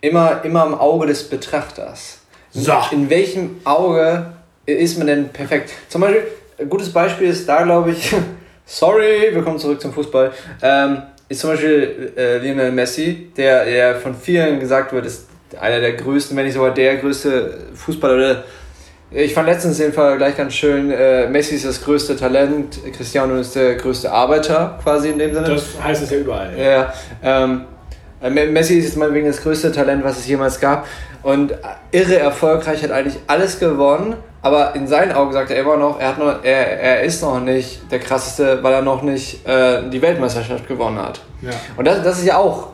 [0.00, 2.20] immer, immer im Auge des Betrachters.
[2.52, 2.72] So.
[2.90, 4.32] In welchem Auge
[4.66, 5.70] ist man denn perfekt?
[5.88, 6.24] Zum Beispiel,
[6.58, 8.12] ein gutes Beispiel ist da, glaube ich,
[8.66, 10.32] sorry, wir kommen zurück zum Fußball.
[10.62, 15.28] Ähm, ist zum Beispiel äh, Lionel Messi, der, der von vielen gesagt wird, ist
[15.58, 18.42] einer der größten, wenn nicht sogar der größte Fußballer.
[19.12, 23.36] Ich fand letztens den Fall gleich ganz schön, äh, Messi ist das größte Talent, Cristiano
[23.36, 25.46] ist der größte Arbeiter quasi in dem Sinne.
[25.46, 26.50] Das heißt es ja überall.
[26.58, 27.62] Ja, ähm,
[28.20, 30.88] äh, Messi ist jetzt mal wegen das größte Talent, was es jemals gab
[31.22, 31.54] und
[31.92, 36.08] irre erfolgreich, hat eigentlich alles gewonnen aber in seinen Augen sagt er immer noch, er,
[36.08, 40.00] hat noch, er, er ist noch nicht der krasseste, weil er noch nicht äh, die
[40.00, 41.20] Weltmeisterschaft gewonnen hat.
[41.42, 41.50] Ja.
[41.76, 42.68] Und das, das ist ja auch,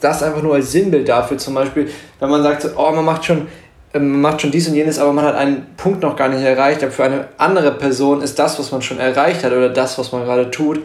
[0.00, 1.90] das einfach nur als Sinnbild dafür, zum Beispiel,
[2.20, 3.48] wenn man sagt, oh, man macht schon,
[3.94, 6.42] ähm, man macht schon dies und jenes, aber man hat einen Punkt noch gar nicht
[6.42, 6.82] erreicht.
[6.82, 10.12] Aber für eine andere Person ist das, was man schon erreicht hat oder das, was
[10.12, 10.80] man gerade tut,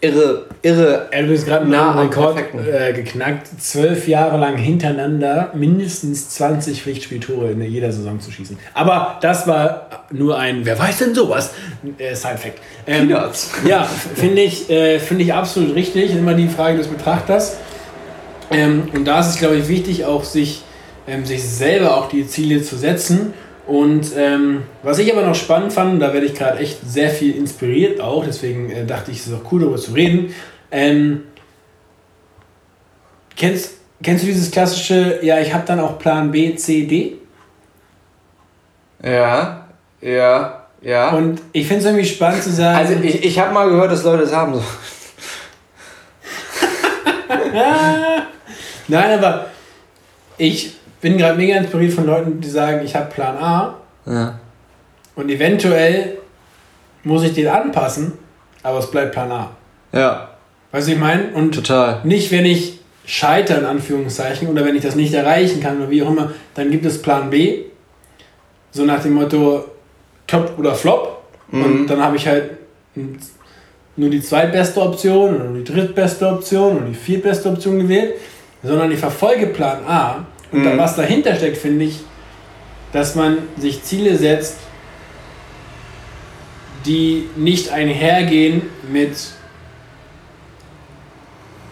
[0.00, 1.08] irre, irre.
[1.10, 7.50] Er ist gerade nah am Rekord äh, geknackt, zwölf Jahre lang hintereinander mindestens 20 Pflichtspieltore
[7.50, 8.58] in jeder Saison zu schießen.
[8.74, 11.52] Aber das war nur ein, wer weiß denn sowas?
[11.98, 12.58] Äh, Side-Fact.
[12.86, 13.10] Ähm,
[13.66, 13.84] ja,
[14.14, 16.12] finde ich, äh, find ich absolut richtig.
[16.12, 17.56] Immer die Frage des Betrachters.
[18.50, 20.62] Ähm, und da ist es, glaube ich, wichtig, auch sich,
[21.08, 23.34] ähm, sich selber auch die Ziele zu setzen
[23.66, 27.34] und ähm, was ich aber noch spannend fand, da werde ich gerade echt sehr viel
[27.34, 30.32] inspiriert auch, deswegen äh, dachte ich, es ist auch cool darüber zu reden.
[30.70, 31.24] Ähm,
[33.34, 37.16] kennst, kennst du dieses klassische, ja, ich habe dann auch Plan B, C, D?
[39.02, 39.66] Ja,
[40.00, 41.10] ja, ja.
[41.10, 42.78] Und ich finde es irgendwie spannend zu sagen.
[42.78, 44.54] Also ich, ich habe mal gehört, dass Leute das haben.
[44.54, 44.62] So.
[48.88, 49.46] Nein, aber
[50.38, 53.74] ich bin gerade mega inspiriert von Leuten, die sagen, ich habe Plan A.
[54.06, 54.38] Ja.
[55.14, 56.18] Und eventuell
[57.04, 58.12] muss ich den anpassen,
[58.62, 59.50] aber es bleibt Plan A.
[59.92, 60.30] Ja.
[60.72, 61.28] Weißt du, ich meine?
[61.34, 62.00] Und Total.
[62.04, 66.02] nicht, wenn ich scheitere, in Anführungszeichen, oder wenn ich das nicht erreichen kann oder wie
[66.02, 67.64] auch immer, dann gibt es Plan B.
[68.72, 69.64] So nach dem Motto
[70.26, 71.22] Top oder Flop.
[71.50, 71.64] Mhm.
[71.64, 72.50] Und dann habe ich halt
[73.96, 78.14] nur die zweitbeste Option oder nur die drittbeste Option oder die viertbeste Option gewählt,
[78.62, 80.78] sondern ich verfolge Plan A und mhm.
[80.78, 82.00] was dahinter steckt, finde ich,
[82.92, 84.58] dass man sich Ziele setzt,
[86.86, 89.16] die nicht einhergehen mit,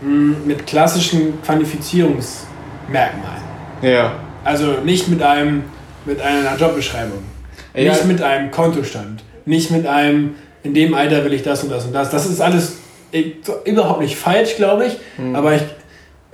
[0.01, 3.43] hm, mit klassischen Quantifizierungsmerkmalen.
[3.83, 4.15] Ja.
[4.43, 5.65] Also nicht mit einem
[6.05, 7.23] mit einer Jobbeschreibung,
[7.75, 7.93] ja.
[7.93, 11.85] nicht mit einem Kontostand, nicht mit einem in dem Alter will ich das und das
[11.85, 12.11] und das.
[12.11, 12.79] Das ist alles
[13.65, 15.37] überhaupt nicht falsch, glaube ich, mhm.
[15.37, 15.63] aber ich,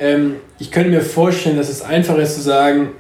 [0.01, 2.91] ähm, ich könnte mir vorstellen, dass es einfacher ist zu sagen,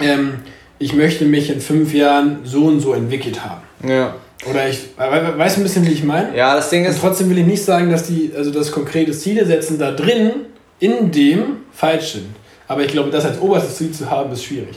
[0.00, 0.34] ähm,
[0.78, 3.62] ich möchte mich in fünf Jahren so und so entwickelt haben.
[3.88, 4.16] Ja.
[4.50, 6.36] Oder ich, weißt du ein bisschen, wie ich meine?
[6.36, 6.96] Ja, das Ding ist.
[6.96, 10.32] Und trotzdem will ich nicht sagen, dass die, also das konkrete Ziele setzen da drin,
[10.80, 12.34] in dem falsch sind.
[12.66, 14.76] Aber ich glaube, das als oberstes Ziel zu haben, ist schwierig.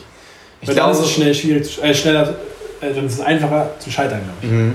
[0.62, 2.36] Ich Weil glaube, dann ist es schnell schwierig, äh, schneller,
[2.82, 4.49] äh, dann ist es einfacher zu scheitern, glaube ich.
[4.49, 4.74] Mhm.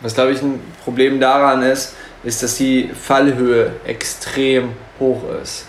[0.00, 5.66] Was glaube ich ein Problem daran ist, ist, dass die Fallhöhe extrem hoch ist.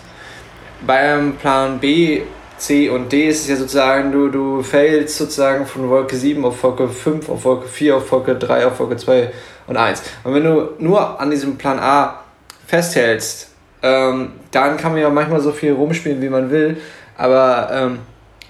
[0.86, 2.22] Beim Plan B,
[2.58, 6.62] C und D ist es ja sozusagen, du, du fällst sozusagen von Wolke 7 auf
[6.62, 9.32] Wolke 5, auf Wolke 4, auf Wolke 3, auf Wolke 2
[9.66, 10.02] und 1.
[10.24, 12.20] Und wenn du nur an diesem Plan A
[12.66, 13.50] festhältst,
[13.82, 16.76] ähm, dann kann man ja manchmal so viel rumspielen, wie man will.
[17.16, 17.98] Aber ähm,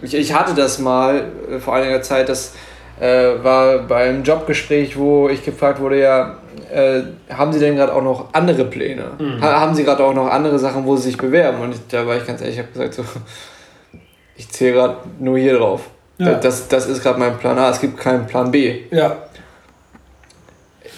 [0.03, 2.55] ich, ich hatte das mal äh, vor einiger Zeit, das
[3.01, 6.37] äh, war beim Jobgespräch, wo ich gefragt wurde, ja,
[6.73, 9.13] äh, haben Sie denn gerade auch noch andere Pläne?
[9.19, 9.41] Mhm.
[9.41, 11.61] Ha haben Sie gerade auch noch andere Sachen, wo Sie sich bewerben?
[11.61, 13.05] Und ich, da war ich ganz ehrlich, ich habe gesagt, so,
[14.37, 15.83] ich zähle gerade nur hier drauf.
[16.19, 16.35] Ja.
[16.35, 18.83] Das, das ist gerade mein Plan A, es gibt keinen Plan B.
[18.91, 19.17] Ja.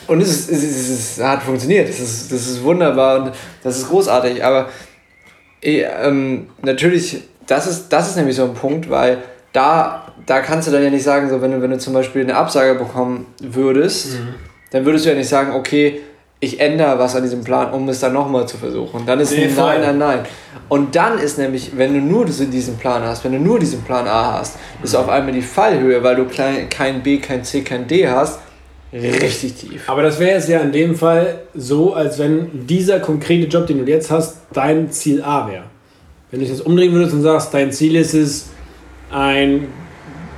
[0.07, 3.33] Und es, ist, es, ist, es hat funktioniert, das ist, das ist wunderbar und
[3.63, 4.69] das ist großartig, aber
[5.63, 9.19] eh, ähm, natürlich, das ist, das ist nämlich so ein Punkt, weil
[9.55, 12.21] da, da kannst du dann ja nicht sagen, so wenn du, wenn du zum Beispiel
[12.21, 14.35] eine Absage bekommen würdest, mhm
[14.75, 16.01] dann würdest du ja nicht sagen, okay,
[16.41, 19.07] ich ändere was an diesem Plan, um es dann nochmal zu versuchen.
[19.07, 20.19] Dann ist nee, ein Nein, nein, nein.
[20.69, 24.09] Und dann ist nämlich, wenn du nur diesen Plan hast, wenn du nur diesen Plan
[24.09, 28.09] A hast, ist auf einmal die Fallhöhe, weil du kein B, kein C, kein D
[28.09, 28.41] hast,
[28.93, 29.89] richtig tief.
[29.89, 33.87] Aber das wäre jetzt ja in dem Fall so, als wenn dieser konkrete Job, den
[33.87, 35.65] du jetzt hast, dein Ziel A wäre.
[36.33, 38.47] Wenn du es jetzt umdrehen würdest und sagst, dein Ziel ist es,
[39.13, 39.69] ein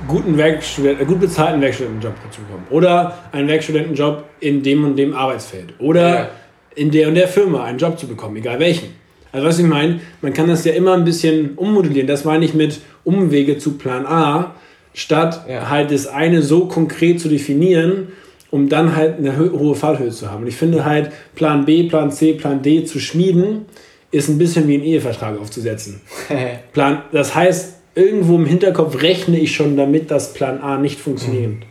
[0.07, 2.65] guten Werkstudenten, äh, gut bezahlten Werkstudentenjob zu bekommen.
[2.69, 5.73] Oder einen Werkstudentenjob in dem und dem Arbeitsfeld.
[5.79, 6.29] Oder ja.
[6.75, 8.89] in der und der Firma einen Job zu bekommen, egal welchen.
[9.31, 12.07] Also was ich meine, man kann das ja immer ein bisschen ummodellieren.
[12.07, 14.55] Das meine ich mit Umwege zu Plan A,
[14.93, 15.69] statt ja.
[15.69, 18.09] halt das eine so konkret zu definieren,
[18.49, 20.43] um dann halt eine hohe Fallhöhe zu haben.
[20.43, 23.65] Und ich finde halt Plan B, Plan C, Plan D zu schmieden,
[24.09, 26.01] ist ein bisschen wie ein Ehevertrag aufzusetzen.
[26.73, 31.51] Plan, das heißt, irgendwo im Hinterkopf rechne ich schon damit, dass Plan A nicht funktioniert.
[31.51, 31.61] Mhm.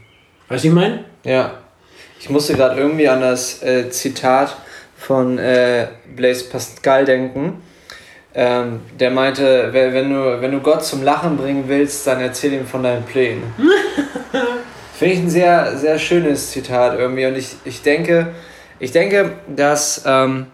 [0.48, 1.04] Weißt du, ich meine?
[1.24, 1.58] Ja.
[2.20, 4.56] Ich musste gerade irgendwie an das äh, Zitat
[4.96, 7.62] von äh, Blaise Pascal denken.
[8.34, 12.66] Ähm, der meinte, wenn du, wenn du Gott zum Lachen bringen willst, dann erzähl ihm
[12.66, 13.42] von deinen Plänen.
[14.98, 17.26] Finde ich ein sehr, sehr schönes Zitat irgendwie.
[17.26, 18.34] Und ich, ich denke,
[18.78, 20.46] ich denke, dass ähm,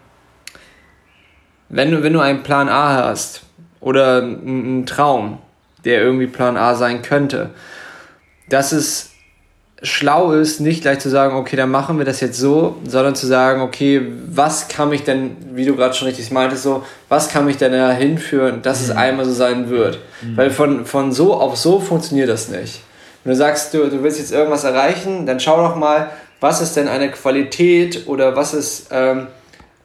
[1.69, 3.43] wenn, du, wenn du einen Plan A hast
[3.81, 5.39] oder einen Traum,
[5.85, 7.51] der irgendwie Plan A sein könnte.
[8.49, 9.13] Dass es
[9.83, 13.27] schlau ist, nicht gleich zu sagen, okay, dann machen wir das jetzt so, sondern zu
[13.27, 17.45] sagen, okay, was kann mich denn, wie du gerade schon richtig meintest, so, was kann
[17.45, 18.85] mich denn dahin führen, dass mhm.
[18.85, 19.99] es einmal so sein wird?
[20.23, 20.37] Mhm.
[20.37, 22.81] Weil von, von so auf so funktioniert das nicht.
[23.25, 26.11] Wenn du sagst, du, du willst jetzt irgendwas erreichen, dann schau doch mal,
[26.41, 29.29] was ist denn eine Qualität oder was ist ähm,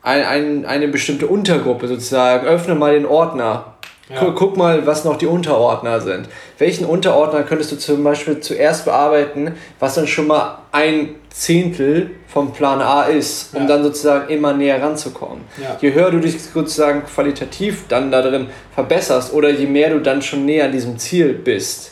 [0.01, 2.47] ein, ein, eine bestimmte Untergruppe sozusagen.
[2.47, 3.76] Öffne mal den Ordner
[4.09, 4.19] ja.
[4.19, 6.29] Guck, guck, mal, was noch die Unterordner sind.
[6.57, 12.53] Welchen Unterordner könntest du zum Beispiel zuerst bearbeiten, was dann schon mal ein Zehntel vom
[12.53, 13.67] Plan A ist, um ja.
[13.67, 15.43] dann sozusagen immer näher ranzukommen.
[15.61, 15.77] Ja.
[15.81, 20.21] Je höher du dich sozusagen qualitativ dann da drin verbesserst oder je mehr du dann
[20.21, 21.91] schon näher an diesem Ziel bist.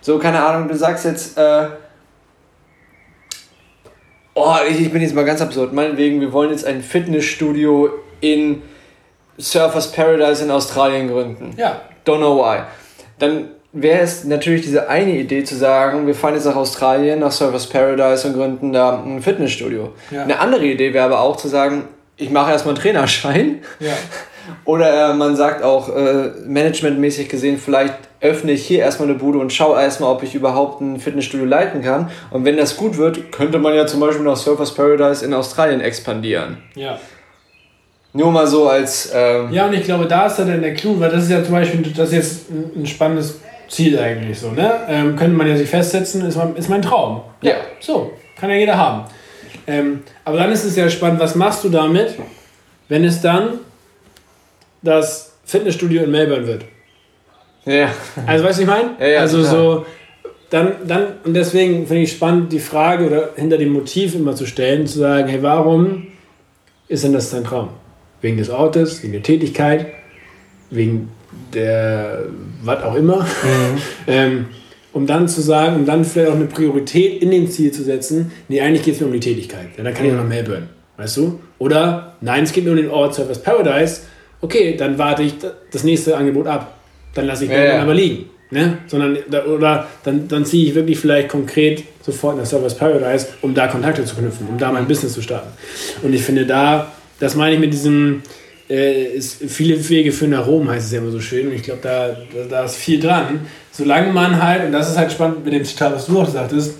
[0.00, 1.66] So, keine Ahnung, du sagst jetzt, äh,
[4.34, 8.62] oh, ich, ich bin jetzt mal ganz absurd, meinetwegen, wir wollen jetzt ein Fitnessstudio in
[9.38, 11.54] Surfers Paradise in Australien gründen.
[11.56, 11.80] Ja.
[12.06, 12.62] Don't know why.
[13.18, 17.32] Dann wäre es natürlich diese eine Idee zu sagen, wir fahren jetzt nach Australien, nach
[17.32, 19.92] Surfers Paradise und gründen da ein Fitnessstudio.
[20.10, 20.22] Ja.
[20.22, 23.60] Eine andere Idee wäre aber auch zu sagen, ich mache erstmal einen Trainerschein.
[23.80, 23.92] Ja.
[24.64, 29.38] Oder äh, man sagt auch, äh, managementmäßig gesehen, vielleicht öffne ich hier erstmal eine Bude
[29.38, 32.10] und schaue erstmal, ob ich überhaupt ein Fitnessstudio leiten kann.
[32.30, 35.80] Und wenn das gut wird, könnte man ja zum Beispiel nach Surfers Paradise in Australien
[35.80, 36.58] expandieren.
[36.74, 36.98] Ja.
[38.16, 39.10] Nur mal so als.
[39.12, 41.52] Ähm ja, und ich glaube, da ist dann der Clou, weil das ist ja zum
[41.52, 44.72] Beispiel das ist jetzt ein spannendes Ziel eigentlich so, ne?
[44.88, 47.22] Ähm, könnte man ja sich festsetzen, ist mein, ist mein Traum.
[47.42, 47.56] Ja.
[47.80, 49.04] So, kann ja jeder haben.
[49.66, 52.14] Ähm, aber dann ist es ja spannend, was machst du damit,
[52.88, 53.58] wenn es dann
[54.82, 56.64] das Fitnessstudio in Melbourne wird?
[57.64, 57.88] Ja.
[58.26, 58.90] Also weißt du, ich meine?
[59.00, 59.52] Ja, ja, also total.
[59.52, 59.86] so
[60.50, 64.46] dann, dann, und deswegen finde ich spannend, die Frage oder hinter dem Motiv immer zu
[64.46, 66.06] stellen, zu sagen, hey, warum
[66.86, 67.70] ist denn das dein Traum?
[68.24, 69.86] Wegen des Autos, wegen der Tätigkeit,
[70.70, 71.10] wegen
[71.52, 72.24] der,
[72.62, 73.20] was auch immer.
[73.20, 73.78] Mhm.
[74.06, 74.46] ähm,
[74.94, 78.32] um dann zu sagen, um dann vielleicht auch eine Priorität in dem Ziel zu setzen,
[78.48, 79.66] nee, eigentlich geht es mir um die Tätigkeit.
[79.76, 80.68] Ja, dann kann ich auch noch Melbourne.
[80.96, 81.38] Weißt du?
[81.58, 84.02] Oder, nein, es geht nur um den Ort Surfers Paradise.
[84.40, 85.34] Okay, dann warte ich
[85.70, 86.78] das nächste Angebot ab.
[87.12, 87.82] Dann lasse ich ja, Melbourne ja.
[87.82, 88.30] aber liegen.
[88.50, 88.78] Ne?
[88.86, 89.18] Sondern,
[89.52, 94.02] oder dann, dann ziehe ich wirklich vielleicht konkret sofort nach Surfers Paradise, um da Kontakte
[94.06, 95.48] zu knüpfen, um da mein Business zu starten.
[96.02, 98.22] Und ich finde da, das meine ich mit diesem,
[98.68, 101.48] äh, ist viele Wege führen nach Rom, heißt es ja immer so schön.
[101.48, 103.40] Und ich glaube, da, da, da, ist viel dran.
[103.72, 106.74] Solange man halt, und das ist halt spannend mit dem Zitat, was du auch sagtest,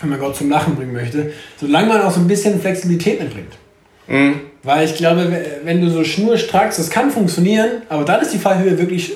[0.00, 3.52] wenn man Gott zum Lachen bringen möchte, solange man auch so ein bisschen Flexibilität mitbringt.
[4.08, 4.40] Mhm.
[4.62, 5.30] Weil ich glaube,
[5.64, 9.12] wenn du so schnurstracks, das kann funktionieren, aber dann ist die Fallhöhe wirklich,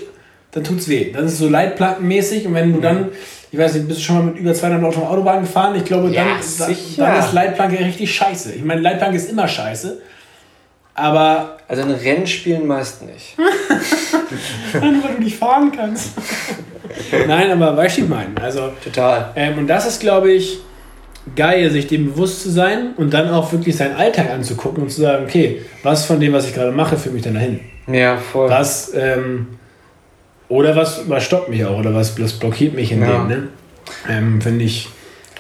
[0.53, 1.11] dann tut es weh.
[1.13, 3.09] Dann ist es so leitplankenmäßig und wenn du dann,
[3.51, 5.75] ich weiß nicht, bist du schon mal mit über 200 Auto Autobahn gefahren?
[5.77, 6.27] Ich glaube, dann, ja,
[6.59, 8.53] dann, dann ist Leitplanke richtig scheiße.
[8.53, 10.01] Ich meine, Leitplanke ist immer scheiße.
[10.95, 11.57] Aber.
[11.69, 13.37] Also ein Rennspielen meist nicht.
[14.75, 16.11] Nur weil du nicht fahren kannst.
[17.27, 18.41] Nein, aber weißt du, ich meine.
[18.41, 19.31] Also, Total.
[19.37, 20.59] Ähm, und das ist, glaube ich,
[21.37, 25.03] geil, sich dem bewusst zu sein und dann auch wirklich seinen Alltag anzugucken und zu
[25.03, 27.61] sagen, okay, was von dem, was ich gerade mache, führt mich dann dahin?
[27.87, 28.49] Ja, voll.
[28.49, 29.47] Was, ähm,
[30.49, 33.19] oder was, was stoppt mich auch oder was, was blockiert mich in ja.
[33.19, 33.49] dem, ne?
[34.09, 34.89] Ähm, Finde ich,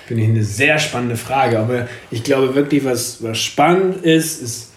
[0.06, 1.58] find ich eine sehr spannende Frage.
[1.58, 4.69] Aber ich glaube wirklich, was, was spannend ist, ist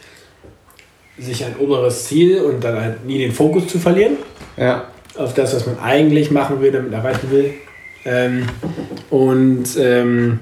[1.17, 4.17] sich ein oberes Ziel und dann halt nie den Fokus zu verlieren.
[4.57, 4.85] Ja.
[5.15, 7.53] Auf das, was man eigentlich machen will, damit erreichen will.
[8.05, 8.47] Ähm,
[9.09, 10.39] und ähm,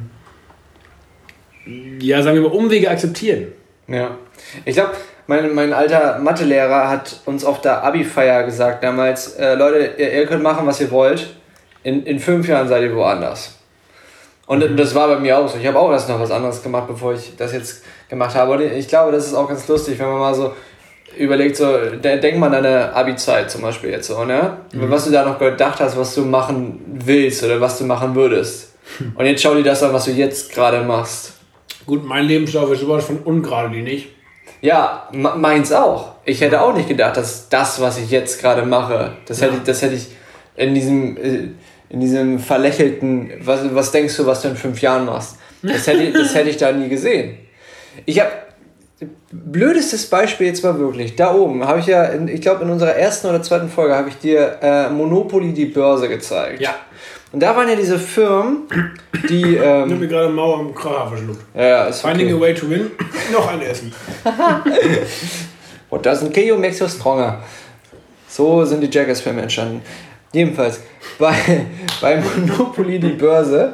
[2.00, 3.48] ja, sagen wir mal, Umwege akzeptieren.
[3.88, 4.18] Ja.
[4.66, 4.94] Ich glaube,
[5.28, 10.26] mein, mein alter Mathelehrer hat uns auf der Abi-Feier gesagt damals, äh, Leute, ihr, ihr,
[10.26, 11.36] könnt machen, was ihr wollt.
[11.84, 13.61] In, in fünf Jahren seid ihr woanders.
[14.52, 15.58] Und das war bei mir auch so.
[15.58, 18.52] Ich habe auch erst noch was anderes gemacht, bevor ich das jetzt gemacht habe.
[18.52, 20.52] Und ich glaube, das ist auch ganz lustig, wenn man mal so
[21.18, 21.74] überlegt, so,
[22.04, 24.58] denk mal an deine Abi-Zeit zum Beispiel jetzt so, ne?
[24.74, 24.92] Mhm.
[24.92, 28.74] Was du da noch gedacht hast, was du machen willst oder was du machen würdest.
[29.16, 31.32] Und jetzt schau dir das an, was du jetzt gerade machst.
[31.86, 34.10] Gut, mein Lebenslauf ist sowas von ungeradlinig.
[34.60, 36.16] Ja, meins auch.
[36.26, 39.48] Ich hätte auch nicht gedacht, dass das, was ich jetzt gerade mache, das, ja.
[39.48, 40.10] hätte, das hätte ich
[40.58, 41.48] in diesem, äh,
[41.92, 45.38] in diesem verlächelten, was, was denkst du, was du in fünf Jahren machst?
[45.62, 47.38] Das hätte, das hätte ich da nie gesehen.
[48.06, 48.32] Ich habe
[49.32, 51.16] blödestes Beispiel jetzt mal wirklich.
[51.16, 54.10] Da oben habe ich ja, in, ich glaube in unserer ersten oder zweiten Folge habe
[54.10, 56.62] ich dir äh, Monopoly die Börse gezeigt.
[56.62, 56.76] Ja.
[57.34, 58.68] Und da waren ja diese Firmen,
[59.30, 59.42] die.
[59.42, 61.42] Ähm, ich habe mir gerade Mauer am Kracher verschluckt.
[61.56, 62.36] Ja, ja, ist Finding okay.
[62.36, 62.92] a way to win.
[63.32, 63.94] Noch ein Essen.
[65.90, 67.42] What doesn't kill you makes you stronger.
[68.28, 69.82] So sind die Jackass-Filme entstanden.
[70.34, 70.80] Jedenfalls,
[71.20, 71.36] bei,
[72.02, 73.74] bei Monopoly die Börse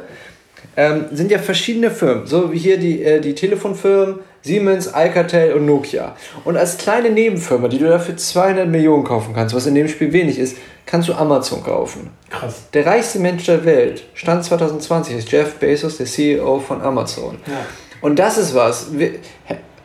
[0.76, 2.26] ähm, sind ja verschiedene Firmen.
[2.26, 6.16] So wie hier die, äh, die Telefonfirmen, Siemens, Alcatel und Nokia.
[6.44, 10.12] Und als kleine Nebenfirma, die du dafür 200 Millionen kaufen kannst, was in dem Spiel
[10.12, 10.56] wenig ist,
[10.86, 12.10] kannst du Amazon kaufen.
[12.30, 12.62] Krass.
[12.72, 17.38] Der reichste Mensch der Welt, Stand 2020, ist Jeff Bezos, der CEO von Amazon.
[17.46, 17.66] Ja.
[18.00, 18.86] Und das ist was.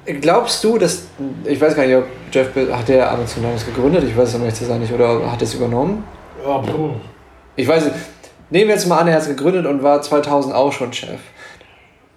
[0.06, 1.04] Glaubst du, dass,
[1.46, 4.04] ich weiß gar nicht, ob Jeff Bezos, hat der Amazon damals gegründet?
[4.08, 6.04] Ich weiß es aber nicht, nicht, oder hat er es übernommen?
[6.46, 6.62] Oh,
[7.56, 7.96] ich weiß nicht.
[8.50, 11.20] Nehmen wir jetzt mal an, er hat es gegründet und war 2000 auch schon Chef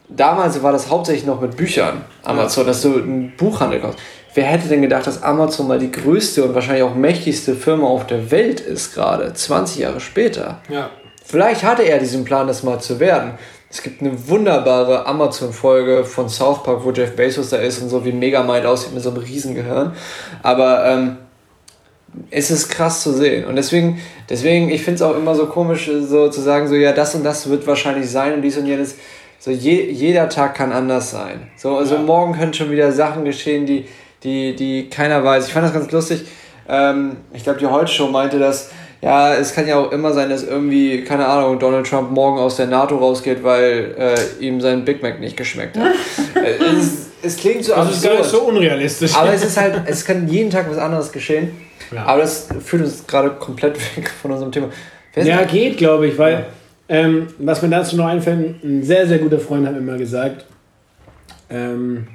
[0.09, 2.69] damals war das hauptsächlich noch mit Büchern, Amazon, ja.
[2.69, 3.99] dass du ein Buchhandel kaufst.
[4.35, 8.07] Wer hätte denn gedacht, dass Amazon mal die größte und wahrscheinlich auch mächtigste Firma auf
[8.07, 10.61] der Welt ist gerade, 20 Jahre später?
[10.69, 10.91] Ja.
[11.25, 13.33] Vielleicht hatte er diesen Plan, das mal zu werden.
[13.71, 18.05] Es gibt eine wunderbare Amazon-Folge von South Park, wo Jeff Bezos da ist und so
[18.05, 19.93] wie Megamind aussieht mit so einem Riesengehirn.
[20.43, 21.17] Aber ähm,
[22.31, 23.45] es ist krass zu sehen.
[23.45, 26.93] Und deswegen, deswegen ich finde es auch immer so komisch, so zu sagen, so ja,
[26.93, 28.97] das und das wird wahrscheinlich sein und dies und jenes
[29.39, 31.51] so je, jeder Tag kann anders sein.
[31.57, 32.01] So, also ja.
[32.01, 33.87] morgen können schon wieder Sachen geschehen, die,
[34.23, 35.47] die, die keiner weiß.
[35.47, 36.25] Ich fand das ganz lustig.
[36.69, 38.71] Ähm, ich glaube, die Heute-Show meinte das.
[39.03, 42.57] Ja, es kann ja auch immer sein, dass irgendwie, keine Ahnung, Donald Trump morgen aus
[42.57, 45.87] der NATO rausgeht, weil äh, ihm sein Big Mac nicht geschmeckt hat.
[46.37, 48.21] Äh, es, es, klingt so also absurd.
[48.21, 49.17] Ist so unrealistisch.
[49.17, 51.51] Aber es ist halt, es kann jeden Tag was anderes geschehen.
[51.93, 52.05] Ja.
[52.05, 54.69] Aber das führt uns gerade komplett weg von unserem Thema.
[55.17, 56.47] ja, geht, glaube ich, weil ja.
[56.89, 60.45] Ähm, was mir dazu noch einfällt, ein sehr, sehr guter Freund hat mir mal gesagt,
[61.51, 62.07] ähm,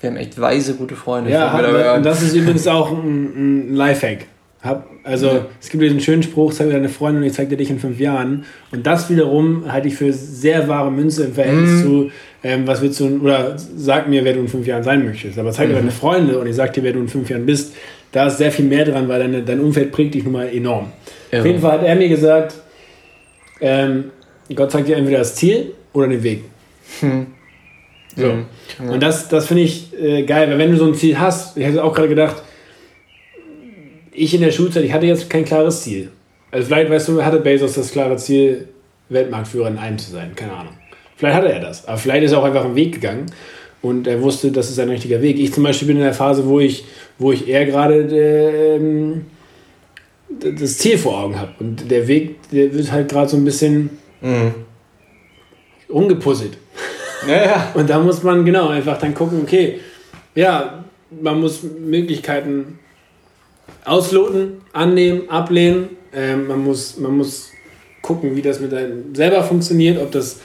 [0.00, 1.30] wir haben echt weise gute Freunde.
[1.30, 4.26] Ja, und das ist übrigens auch ein, ein Lifehack.
[4.62, 5.46] Hab, also ja.
[5.60, 7.78] es gibt diesen schönen Spruch, zeig mir deine Freundin und ich zeig dir dich in
[7.78, 8.44] fünf Jahren.
[8.72, 11.82] Und das wiederum halte ich für sehr wahre Münze im Verhältnis mm.
[11.82, 12.10] zu,
[12.42, 15.38] ähm, was willst du, oder sag mir, wer du in fünf Jahren sein möchtest.
[15.38, 15.78] Aber zeig mir mm.
[15.78, 17.74] deine Freunde und ich sag dir, wer du in fünf Jahren bist.
[18.16, 20.90] Da ist sehr viel mehr dran, weil deine, dein Umfeld prägt dich nun mal enorm.
[21.30, 21.40] Ja.
[21.40, 22.54] Auf jeden Fall hat er mir gesagt,
[23.60, 24.04] ähm,
[24.54, 26.44] Gott zeigt dir entweder das Ziel oder den Weg.
[27.00, 27.26] Hm.
[28.16, 28.22] So.
[28.22, 28.90] Ja.
[28.90, 31.66] Und das, das finde ich äh, geil, weil wenn du so ein Ziel hast, ich
[31.66, 32.36] hätte auch gerade gedacht,
[34.12, 36.10] ich in der Schulzeit, ich hatte jetzt kein klares Ziel.
[36.50, 38.68] Also vielleicht, weißt du, hatte Bezos das klare Ziel,
[39.10, 40.72] Weltmarktführer in einem zu sein, keine Ahnung.
[41.16, 43.26] Vielleicht hatte er das, aber vielleicht ist er auch einfach einen Weg gegangen
[43.88, 45.38] und er wusste, das ist ein richtiger Weg.
[45.38, 46.84] Ich zum Beispiel bin in der Phase, wo ich,
[47.18, 49.26] wo ich eher gerade ähm,
[50.28, 53.90] das Ziel vor Augen habe und der Weg, der wird halt gerade so ein bisschen
[54.20, 54.54] mhm.
[55.88, 56.58] umgepuzzelt.
[57.26, 57.72] Ja, ja.
[57.74, 59.80] Und da muss man genau einfach dann gucken, okay,
[60.34, 62.78] ja, man muss Möglichkeiten
[63.84, 65.88] ausloten, annehmen, ablehnen.
[66.12, 67.50] Ähm, man, muss, man muss
[68.02, 70.40] gucken, wie das mit einem selber funktioniert, ob das,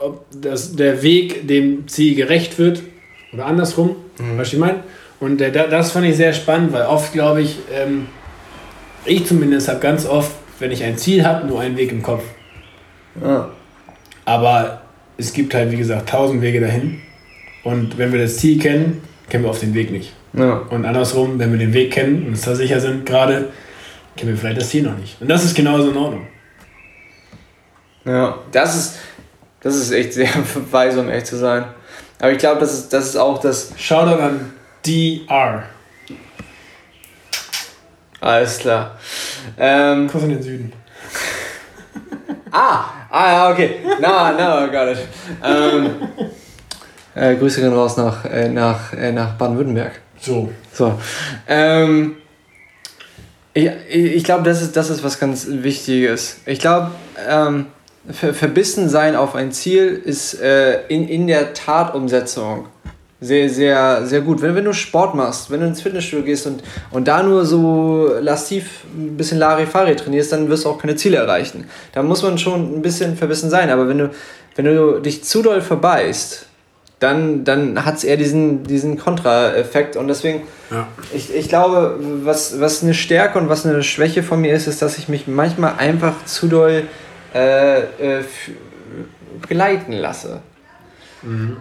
[0.00, 2.82] ob das der Weg dem Ziel gerecht wird
[3.32, 3.96] oder andersrum.
[4.18, 4.38] Mhm.
[4.38, 4.82] Was ich meine?
[5.20, 8.06] Und äh, das fand ich sehr spannend, weil oft glaube ich, ähm,
[9.04, 12.24] ich zumindest habe ganz oft, wenn ich ein Ziel habe, nur einen Weg im Kopf.
[13.22, 13.50] Ja.
[14.24, 14.82] Aber
[15.16, 17.00] es gibt halt, wie gesagt, tausend Wege dahin.
[17.62, 20.12] Und wenn wir das Ziel kennen, kennen wir auf den Weg nicht.
[20.32, 20.62] Ja.
[20.70, 23.50] Und andersrum, wenn wir den Weg kennen und uns da sicher sind gerade,
[24.16, 25.20] kennen wir vielleicht das Ziel noch nicht.
[25.20, 26.26] Und das ist genauso in Ordnung.
[28.04, 28.98] Ja, das ist,
[29.60, 30.30] das ist echt sehr
[30.70, 31.64] weise, um echt zu sein.
[32.18, 33.72] Aber ich glaube, das ist, das ist auch das.
[33.76, 34.52] Shoutout an
[34.84, 35.62] DR.
[38.20, 38.98] Alles klar.
[39.58, 40.72] Ähm, Kuss in den Süden.
[42.52, 43.76] ah, ah ja, okay.
[44.00, 44.98] No, no, got it.
[45.42, 45.90] Ähm,
[47.14, 50.00] äh, Grüße gehen raus nach, äh, nach, äh, nach Baden-Württemberg.
[50.20, 50.52] So.
[50.72, 50.98] So.
[51.48, 52.16] Ähm,
[53.54, 56.40] ich ich glaube, das ist, das ist was ganz Wichtiges.
[56.44, 56.92] Ich glaube,
[57.26, 57.66] ähm,
[58.08, 62.66] verbissen sein auf ein Ziel ist äh, in, in der Tatumsetzung
[63.20, 64.40] sehr, sehr, sehr gut.
[64.40, 68.10] Wenn, wenn du Sport machst, wenn du ins Fitnessstudio gehst und, und da nur so
[68.18, 71.66] lastiv ein bisschen Larifari trainierst, dann wirst du auch keine Ziele erreichen.
[71.92, 73.68] Da muss man schon ein bisschen verbissen sein.
[73.68, 74.10] Aber wenn du,
[74.56, 76.46] wenn du dich zu doll verbeißt,
[76.98, 79.96] dann, dann hat es eher diesen, diesen Kontraeffekt.
[79.96, 80.86] Und deswegen, ja.
[81.14, 84.80] ich, ich glaube, was, was eine Stärke und was eine Schwäche von mir ist, ist,
[84.80, 87.82] dass ich mich manchmal einfach zu doll äh, äh,
[89.48, 90.40] gleiten lasse.
[91.22, 91.58] Mhm.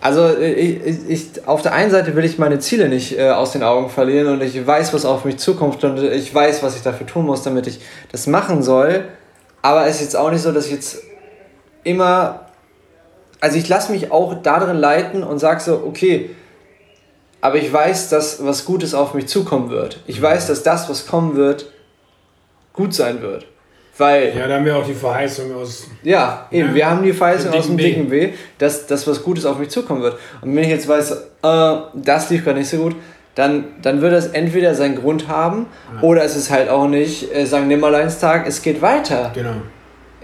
[0.00, 3.52] Also äh, ich, ich, auf der einen Seite will ich meine Ziele nicht äh, aus
[3.52, 6.82] den Augen verlieren und ich weiß, was auf mich zukommt und ich weiß, was ich
[6.82, 9.04] dafür tun muss, damit ich das machen soll.
[9.60, 11.02] Aber es ist jetzt auch nicht so, dass ich jetzt
[11.84, 12.46] immer
[13.42, 16.30] also ich lasse mich auch darin leiten und sage so, okay,
[17.40, 19.98] aber ich weiß, dass was Gutes auf mich zukommen wird.
[20.06, 21.66] Ich weiß, dass das, was kommen wird,
[22.72, 23.46] gut sein wird.
[23.98, 25.86] Weil, ja, da haben wir auch die Verheißung aus.
[26.02, 29.44] Ja, eben, ja, wir haben die Verheißung aus dem dicken W, dass, dass was Gutes
[29.44, 30.18] auf mich zukommen wird.
[30.40, 32.96] Und wenn ich jetzt weiß, äh, das lief gerade nicht so gut,
[33.34, 36.02] dann, dann wird das entweder seinen Grund haben ja.
[36.02, 39.30] oder es ist halt auch nicht äh, sagen Nimmerleinstag, es geht weiter.
[39.34, 39.54] Genau.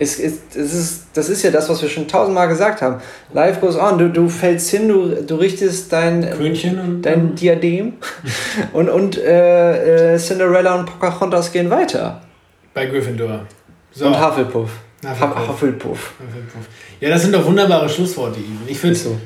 [0.00, 3.00] Es, es, es ist, das ist ja das, was wir schon tausendmal gesagt haben.
[3.32, 3.98] Life goes on.
[3.98, 7.94] Du, du fällst hin, du, du richtest dein, Krönchen dein Diadem
[8.72, 12.20] und, und äh, äh, Cinderella und Pocahontas gehen weiter.
[12.74, 13.40] Bei Gryffindor.
[13.99, 14.07] So.
[14.07, 14.70] Und Hufflepuff.
[15.05, 15.49] Hufflepuff.
[15.49, 16.12] Hufflepuff.
[16.20, 16.68] Hufflepuff.
[17.01, 18.62] Ja, das sind doch wunderbare Schlussworte, Ivan.
[18.68, 19.18] Ich finde so.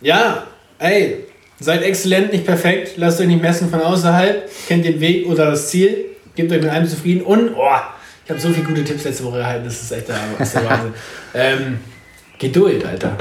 [0.00, 0.46] Ja,
[0.78, 1.26] ey,
[1.60, 2.94] seid exzellent, nicht perfekt.
[2.96, 4.48] Lasst euch nicht messen von außerhalb.
[4.68, 6.06] Kennt den Weg oder das Ziel.
[6.34, 7.76] Gebt euch mit einem zufrieden und, oh,
[8.24, 10.64] ich habe so viele gute Tipps letzte Woche erhalten, das ist echt der, ist der
[10.64, 10.94] Wahnsinn.
[11.34, 11.78] ähm,
[12.38, 13.16] Geduld, Alter.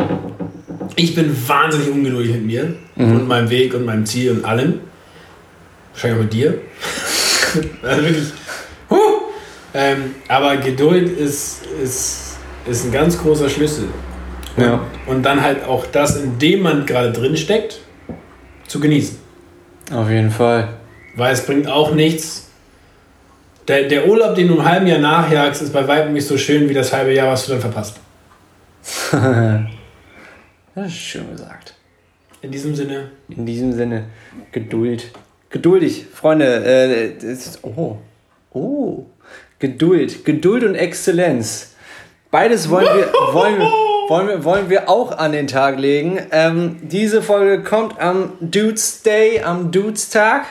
[0.96, 3.16] Ich bin wahnsinnig ungeduldig mit mir mhm.
[3.16, 4.80] und meinem Weg und meinem Ziel und allem.
[5.92, 6.58] Wahrscheinlich auch mit dir.
[7.84, 8.34] also wirklich.
[9.78, 13.90] Ähm, aber Geduld ist, ist, ist ein ganz großer Schlüssel.
[14.56, 14.80] Und, ja.
[15.06, 17.82] und dann halt auch das, in dem man gerade drin steckt,
[18.68, 19.18] zu genießen.
[19.92, 20.70] Auf jeden Fall.
[21.18, 22.48] Weil es bringt auch nichts,
[23.68, 26.70] der, der Urlaub, den du ein halben Jahr nachjagst, ist bei weitem nicht so schön
[26.70, 28.00] wie das halbe Jahr, was du dann verpasst.
[30.74, 31.74] das ist schön gesagt.
[32.42, 33.12] In diesem Sinne.
[33.28, 34.06] In diesem Sinne.
[34.54, 35.12] Geduld.
[35.50, 36.64] Geduldig, Freunde.
[36.64, 37.98] Äh, oh.
[38.52, 39.06] Oh.
[39.66, 40.26] Geduld.
[40.26, 41.74] Geduld und Exzellenz.
[42.30, 43.60] Beides wollen wir, wollen,
[44.08, 46.20] wollen, wir, wollen wir auch an den Tag legen.
[46.32, 50.46] Ähm, diese Folge kommt am Dudes Day, am Dudes Tag.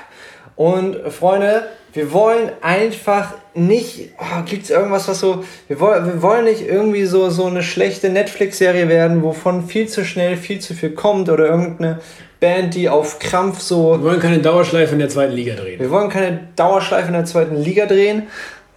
[0.57, 6.23] Und Freunde, wir wollen einfach nicht, oh, gibt es irgendwas, was so, wir wollen, wir
[6.23, 10.75] wollen nicht irgendwie so, so eine schlechte Netflix-Serie werden, wovon viel zu schnell viel zu
[10.75, 12.01] viel kommt oder irgendeine
[12.41, 13.93] Band, die auf Krampf so.
[13.93, 15.79] Wir wollen keine Dauerschleife in der zweiten Liga drehen.
[15.79, 18.25] Wir wollen keine Dauerschleife in der zweiten Liga drehen.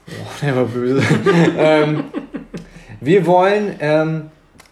[0.10, 1.02] Oh, der war böse.
[1.58, 2.06] ähm,
[3.02, 4.32] wir wollen ähm,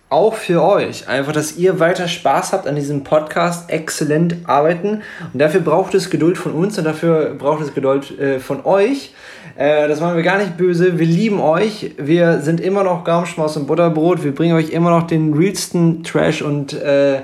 [0.10, 1.08] auch für euch.
[1.10, 5.02] Einfach, dass ihr weiter Spaß habt an diesem Podcast, exzellent arbeiten.
[5.34, 9.14] Und dafür braucht es Geduld von uns und dafür braucht es Geduld äh, von euch.
[9.58, 11.00] Äh, das machen wir gar nicht böse.
[11.00, 11.96] Wir lieben euch.
[11.98, 14.24] Wir sind immer noch Gaumenschmaus und Butterbrot.
[14.24, 17.22] Wir bringen euch immer noch den realsten Trash und äh,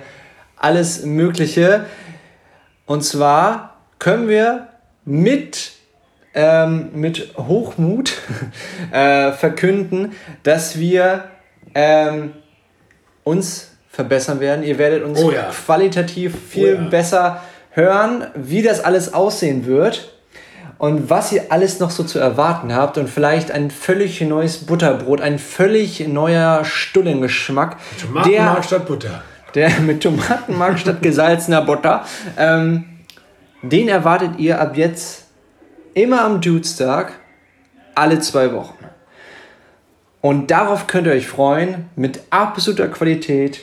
[0.57, 1.85] alles Mögliche.
[2.85, 4.67] Und zwar können wir
[5.05, 5.80] mit
[6.33, 8.13] ähm, mit Hochmut
[8.91, 10.13] äh, verkünden,
[10.43, 11.25] dass wir
[11.75, 12.33] ähm,
[13.23, 14.63] uns verbessern werden.
[14.63, 15.49] Ihr werdet uns oh ja.
[15.49, 16.89] qualitativ viel oh ja.
[16.89, 20.13] besser hören, wie das alles aussehen wird
[20.77, 25.21] und was ihr alles noch so zu erwarten habt und vielleicht ein völlig neues Butterbrot,
[25.21, 27.77] ein völlig neuer Stullengeschmack.
[28.01, 29.23] Tomatenmark statt Butter.
[29.53, 32.05] Der mit Tomatenmark statt gesalzener Butter.
[32.37, 32.85] Ähm,
[33.61, 35.25] den erwartet ihr ab jetzt
[35.93, 37.13] immer am Dudestag,
[37.95, 38.77] alle zwei Wochen.
[40.21, 43.61] Und darauf könnt ihr euch freuen, mit absoluter Qualität.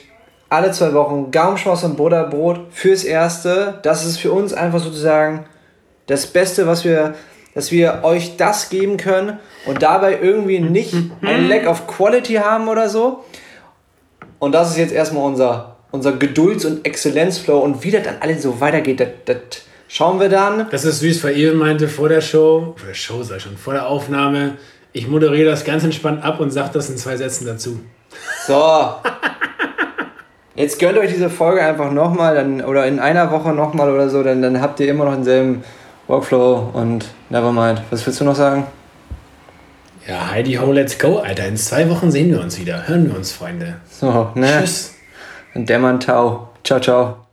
[0.48, 3.78] Alle zwei Wochen Gaumenschmaus und Butterbrot fürs Erste.
[3.82, 5.44] Das ist für uns einfach sozusagen
[6.06, 7.14] das Beste, was wir,
[7.54, 12.68] dass wir euch das geben können und dabei irgendwie nicht ein Lack of Quality haben
[12.68, 13.24] oder so.
[14.38, 17.58] Und das ist jetzt erstmal unser, unser Gedulds- und Exzellenzflow.
[17.58, 19.36] Und wie das dann alles so weitergeht, das, das
[19.88, 20.66] schauen wir dann.
[20.70, 23.72] Das ist süß, weil ihr meinte vor der Show, vor der Show sei schon, vor
[23.72, 24.56] der Aufnahme,
[24.92, 27.80] ich moderiere das ganz entspannt ab und sage das in zwei Sätzen dazu.
[28.46, 28.94] So.
[30.54, 34.42] Jetzt gönnt euch diese Folge einfach nochmal oder in einer Woche nochmal oder so, dann,
[34.42, 35.62] dann habt ihr immer noch denselben
[36.08, 37.82] Workflow und Nevermind.
[37.90, 38.66] Was willst du noch sagen?
[40.08, 41.46] Ja, Heidi Ho, let's go, Alter.
[41.46, 42.88] In zwei Wochen sehen wir uns wieder.
[42.88, 43.76] Hören wir uns, Freunde.
[43.90, 44.58] So, ne?
[44.60, 44.94] Tschüss.
[45.54, 46.48] Und der Mann Tau.
[46.64, 47.27] Ciao, ciao.